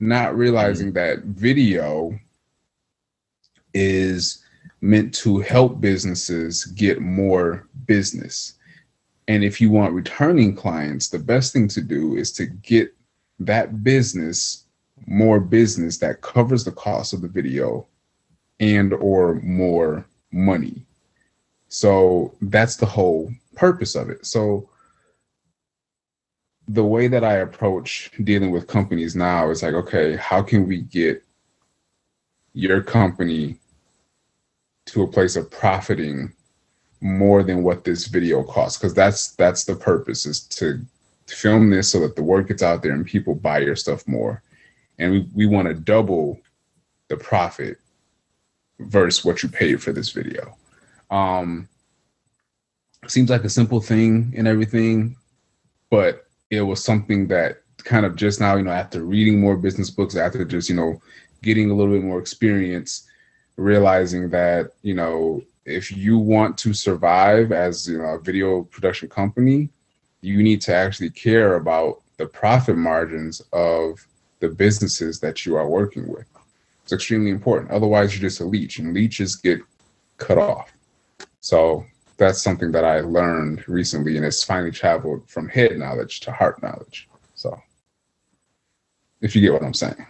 Not 0.00 0.36
realizing 0.36 0.88
mm-hmm. 0.88 0.94
that 0.94 1.24
video 1.24 2.18
is 3.74 4.44
meant 4.80 5.12
to 5.12 5.40
help 5.40 5.80
businesses 5.80 6.66
get 6.66 7.00
more 7.00 7.66
business. 7.86 8.54
And 9.26 9.44
if 9.44 9.60
you 9.60 9.70
want 9.70 9.92
returning 9.92 10.54
clients, 10.54 11.08
the 11.08 11.18
best 11.18 11.52
thing 11.52 11.68
to 11.68 11.82
do 11.82 12.16
is 12.16 12.32
to 12.32 12.46
get 12.46 12.94
that 13.40 13.82
business 13.84 14.64
more 15.06 15.40
business 15.40 15.98
that 15.98 16.20
covers 16.20 16.64
the 16.64 16.72
cost 16.72 17.12
of 17.12 17.20
the 17.22 17.28
video 17.28 17.86
and 18.60 18.92
or 18.94 19.36
more 19.36 20.04
money. 20.32 20.82
So 21.68 22.34
that's 22.40 22.76
the 22.76 22.86
whole 22.86 23.32
purpose 23.54 23.94
of 23.94 24.10
it. 24.10 24.24
So 24.26 24.68
the 26.68 26.84
way 26.84 27.08
that 27.08 27.24
I 27.24 27.36
approach 27.36 28.10
dealing 28.24 28.50
with 28.50 28.66
companies 28.66 29.16
now 29.16 29.50
is 29.50 29.62
like, 29.62 29.74
okay, 29.74 30.16
how 30.16 30.42
can 30.42 30.66
we 30.68 30.82
get 30.82 31.22
your 32.52 32.82
company 32.82 33.56
to 34.86 35.02
a 35.02 35.06
place 35.06 35.36
of 35.36 35.50
profiting 35.50 36.32
more 37.00 37.42
than 37.42 37.62
what 37.62 37.84
this 37.84 38.06
video 38.06 38.42
costs? 38.42 38.78
Because 38.78 38.94
that's 38.94 39.32
that's 39.32 39.64
the 39.64 39.76
purpose 39.76 40.26
is 40.26 40.40
to 40.40 40.80
film 41.26 41.70
this 41.70 41.90
so 41.90 42.00
that 42.00 42.16
the 42.16 42.22
work 42.22 42.48
gets 42.48 42.62
out 42.62 42.82
there 42.82 42.92
and 42.92 43.06
people 43.06 43.34
buy 43.34 43.58
your 43.58 43.76
stuff 43.76 44.06
more. 44.06 44.42
And 44.98 45.12
we, 45.12 45.28
we 45.34 45.46
want 45.46 45.68
to 45.68 45.74
double 45.74 46.40
the 47.08 47.16
profit 47.16 47.78
versus 48.78 49.24
what 49.24 49.42
you 49.42 49.48
paid 49.48 49.82
for 49.82 49.92
this 49.92 50.10
video. 50.10 50.56
Um, 51.10 51.68
seems 53.06 53.30
like 53.30 53.44
a 53.44 53.48
simple 53.48 53.80
thing 53.80 54.32
and 54.36 54.46
everything, 54.46 55.16
but 55.90 56.26
it 56.50 56.62
was 56.62 56.82
something 56.82 57.28
that 57.28 57.62
kind 57.84 58.04
of 58.04 58.16
just 58.16 58.40
now, 58.40 58.56
you 58.56 58.64
know, 58.64 58.70
after 58.70 59.04
reading 59.04 59.40
more 59.40 59.56
business 59.56 59.90
books, 59.90 60.16
after 60.16 60.44
just, 60.44 60.68
you 60.68 60.76
know, 60.76 61.00
getting 61.42 61.70
a 61.70 61.74
little 61.74 61.92
bit 61.92 62.02
more 62.02 62.18
experience, 62.18 63.08
realizing 63.56 64.28
that, 64.30 64.72
you 64.82 64.94
know, 64.94 65.42
if 65.64 65.92
you 65.92 66.18
want 66.18 66.56
to 66.58 66.72
survive 66.72 67.52
as 67.52 67.88
you 67.88 67.98
know, 67.98 68.14
a 68.14 68.20
video 68.20 68.62
production 68.64 69.08
company, 69.08 69.68
you 70.22 70.42
need 70.42 70.60
to 70.62 70.74
actually 70.74 71.10
care 71.10 71.56
about 71.56 72.02
the 72.16 72.26
profit 72.26 72.76
margins 72.76 73.40
of 73.52 74.04
the 74.40 74.48
businesses 74.48 75.20
that 75.20 75.46
you 75.46 75.56
are 75.56 75.68
working 75.68 76.08
with. 76.08 76.26
It's 76.88 76.94
extremely 76.94 77.30
important. 77.30 77.70
Otherwise, 77.70 78.14
you're 78.14 78.26
just 78.26 78.40
a 78.40 78.46
leech, 78.46 78.78
and 78.78 78.94
leeches 78.94 79.36
get 79.36 79.60
cut 80.16 80.38
off. 80.38 80.72
So 81.40 81.84
that's 82.16 82.40
something 82.40 82.72
that 82.72 82.82
I 82.82 83.00
learned 83.00 83.68
recently, 83.68 84.16
and 84.16 84.24
it's 84.24 84.42
finally 84.42 84.70
traveled 84.70 85.28
from 85.28 85.50
head 85.50 85.76
knowledge 85.76 86.20
to 86.20 86.32
heart 86.32 86.62
knowledge. 86.62 87.06
So, 87.34 87.60
if 89.20 89.36
you 89.36 89.42
get 89.42 89.52
what 89.52 89.62
I'm 89.62 89.74
saying. 89.74 90.06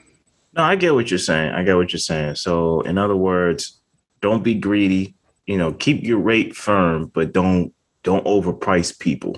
No, 0.52 0.62
I 0.62 0.76
get 0.76 0.94
what 0.94 1.10
you're 1.10 1.18
saying. 1.18 1.52
I 1.52 1.64
get 1.64 1.74
what 1.74 1.92
you're 1.92 1.98
saying. 1.98 2.36
So, 2.36 2.82
in 2.82 2.96
other 2.96 3.16
words, 3.16 3.80
don't 4.20 4.44
be 4.44 4.54
greedy. 4.54 5.16
You 5.48 5.58
know, 5.58 5.72
keep 5.72 6.04
your 6.04 6.18
rate 6.18 6.54
firm, 6.54 7.10
but 7.12 7.32
don't 7.32 7.74
don't 8.04 8.24
overprice 8.24 8.96
people. 8.96 9.36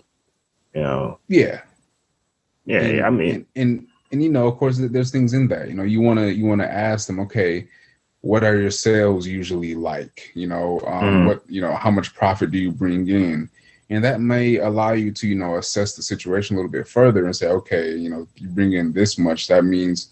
You 0.75 0.83
know. 0.83 1.19
Yeah. 1.27 1.63
Yeah, 2.67 2.81
and, 2.81 3.01
I 3.01 3.09
mean, 3.09 3.35
and, 3.35 3.47
and 3.57 3.87
and 4.13 4.23
you 4.23 4.31
know, 4.31 4.49
of 4.49 4.57
course, 4.59 4.79
there's 4.79 5.11
things 5.11 5.35
in 5.35 5.49
that. 5.49 5.69
You 5.69 5.75
know, 5.75 5.83
you 5.85 6.01
want 6.01 6.19
to 6.19 6.33
you 6.33 6.47
want 6.47 6.61
to 6.61 6.73
ask 6.73 7.07
them, 7.07 7.21
okay, 7.21 7.69
what 8.23 8.45
are 8.45 8.61
your 8.61 8.71
sales 8.71 9.27
usually 9.27 9.75
like? 9.75 10.31
You 10.35 10.47
know, 10.49 10.81
um, 10.87 11.23
Mm. 11.23 11.27
what 11.27 11.43
you 11.49 11.61
know, 11.61 11.75
how 11.75 11.91
much 11.91 12.15
profit 12.15 12.51
do 12.51 12.59
you 12.59 12.73
bring 12.73 13.09
in? 13.09 13.49
And 13.89 14.05
that 14.05 14.21
may 14.21 14.59
allow 14.59 14.93
you 14.93 15.11
to, 15.13 15.27
you 15.27 15.35
know, 15.35 15.57
assess 15.57 15.97
the 15.97 16.03
situation 16.03 16.55
a 16.55 16.59
little 16.59 16.71
bit 16.71 16.87
further 16.87 17.25
and 17.25 17.35
say, 17.35 17.49
okay, 17.49 17.97
you 17.97 18.09
know, 18.09 18.27
you 18.37 18.49
bring 18.49 18.73
in 18.75 18.93
this 18.93 19.19
much, 19.19 19.49
that 19.49 19.65
means, 19.65 20.11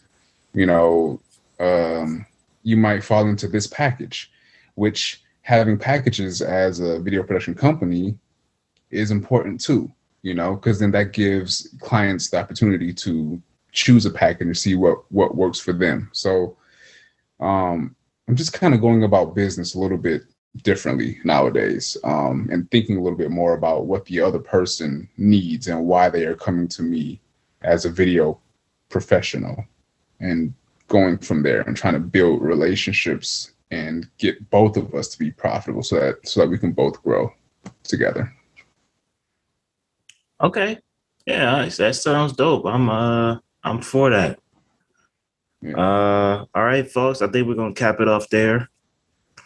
you 0.52 0.66
know, 0.66 1.20
um, 1.60 2.26
you 2.64 2.76
might 2.76 3.04
fall 3.04 3.28
into 3.28 3.46
this 3.46 3.68
package, 3.68 4.32
which 4.74 5.22
having 5.42 5.78
packages 5.78 6.42
as 6.42 6.80
a 6.80 6.98
video 6.98 7.22
production 7.22 7.54
company 7.54 8.18
is 8.90 9.10
important 9.12 9.60
too, 9.60 9.90
you 10.22 10.34
know, 10.34 10.56
because 10.56 10.80
then 10.80 10.90
that 10.90 11.12
gives 11.12 11.68
clients 11.80 12.30
the 12.30 12.38
opportunity 12.38 12.92
to 12.92 13.40
choose 13.78 14.04
a 14.06 14.10
package 14.10 14.46
and 14.46 14.56
see 14.56 14.74
what 14.74 14.98
what 15.10 15.36
works 15.36 15.60
for 15.60 15.72
them. 15.72 16.10
So 16.12 16.56
um 17.40 17.94
I'm 18.26 18.36
just 18.36 18.52
kind 18.52 18.74
of 18.74 18.80
going 18.80 19.04
about 19.04 19.34
business 19.34 19.74
a 19.74 19.78
little 19.78 19.96
bit 19.96 20.22
differently 20.62 21.18
nowadays 21.24 21.96
um, 22.04 22.48
and 22.52 22.70
thinking 22.70 22.96
a 22.96 23.02
little 23.02 23.18
bit 23.18 23.30
more 23.30 23.54
about 23.54 23.86
what 23.86 24.04
the 24.06 24.20
other 24.20 24.38
person 24.38 25.08
needs 25.16 25.68
and 25.68 25.86
why 25.86 26.10
they 26.10 26.24
are 26.26 26.34
coming 26.34 26.68
to 26.68 26.82
me 26.82 27.20
as 27.62 27.84
a 27.84 27.90
video 27.90 28.38
professional 28.88 29.64
and 30.20 30.52
going 30.88 31.16
from 31.18 31.42
there 31.42 31.62
and 31.62 31.76
trying 31.76 31.94
to 31.94 32.00
build 32.00 32.42
relationships 32.42 33.52
and 33.70 34.08
get 34.18 34.50
both 34.50 34.76
of 34.76 34.94
us 34.94 35.08
to 35.08 35.18
be 35.18 35.30
profitable 35.30 35.82
so 35.82 35.96
that 35.96 36.26
so 36.26 36.40
that 36.40 36.48
we 36.48 36.58
can 36.58 36.72
both 36.72 37.02
grow 37.02 37.32
together. 37.82 38.32
Okay. 40.40 40.78
Yeah, 41.26 41.68
that 41.68 41.94
sounds 41.96 42.32
dope. 42.32 42.66
I'm 42.66 42.88
uh 42.88 43.38
I'm 43.64 43.80
for 43.80 44.10
that. 44.10 44.38
Uh 45.76 46.44
all 46.54 46.64
right, 46.64 46.88
folks. 46.88 47.20
I 47.20 47.28
think 47.28 47.48
we're 47.48 47.54
gonna 47.54 47.74
cap 47.74 48.00
it 48.00 48.08
off 48.08 48.28
there. 48.28 48.68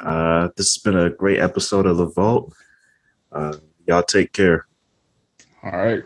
Uh 0.00 0.48
this 0.56 0.74
has 0.74 0.82
been 0.82 0.96
a 0.96 1.10
great 1.10 1.40
episode 1.40 1.86
of 1.86 1.96
the 1.96 2.06
Vault. 2.06 2.52
Uh 3.30 3.56
y'all 3.86 4.02
take 4.02 4.32
care. 4.32 4.66
All 5.62 5.70
right. 5.70 6.04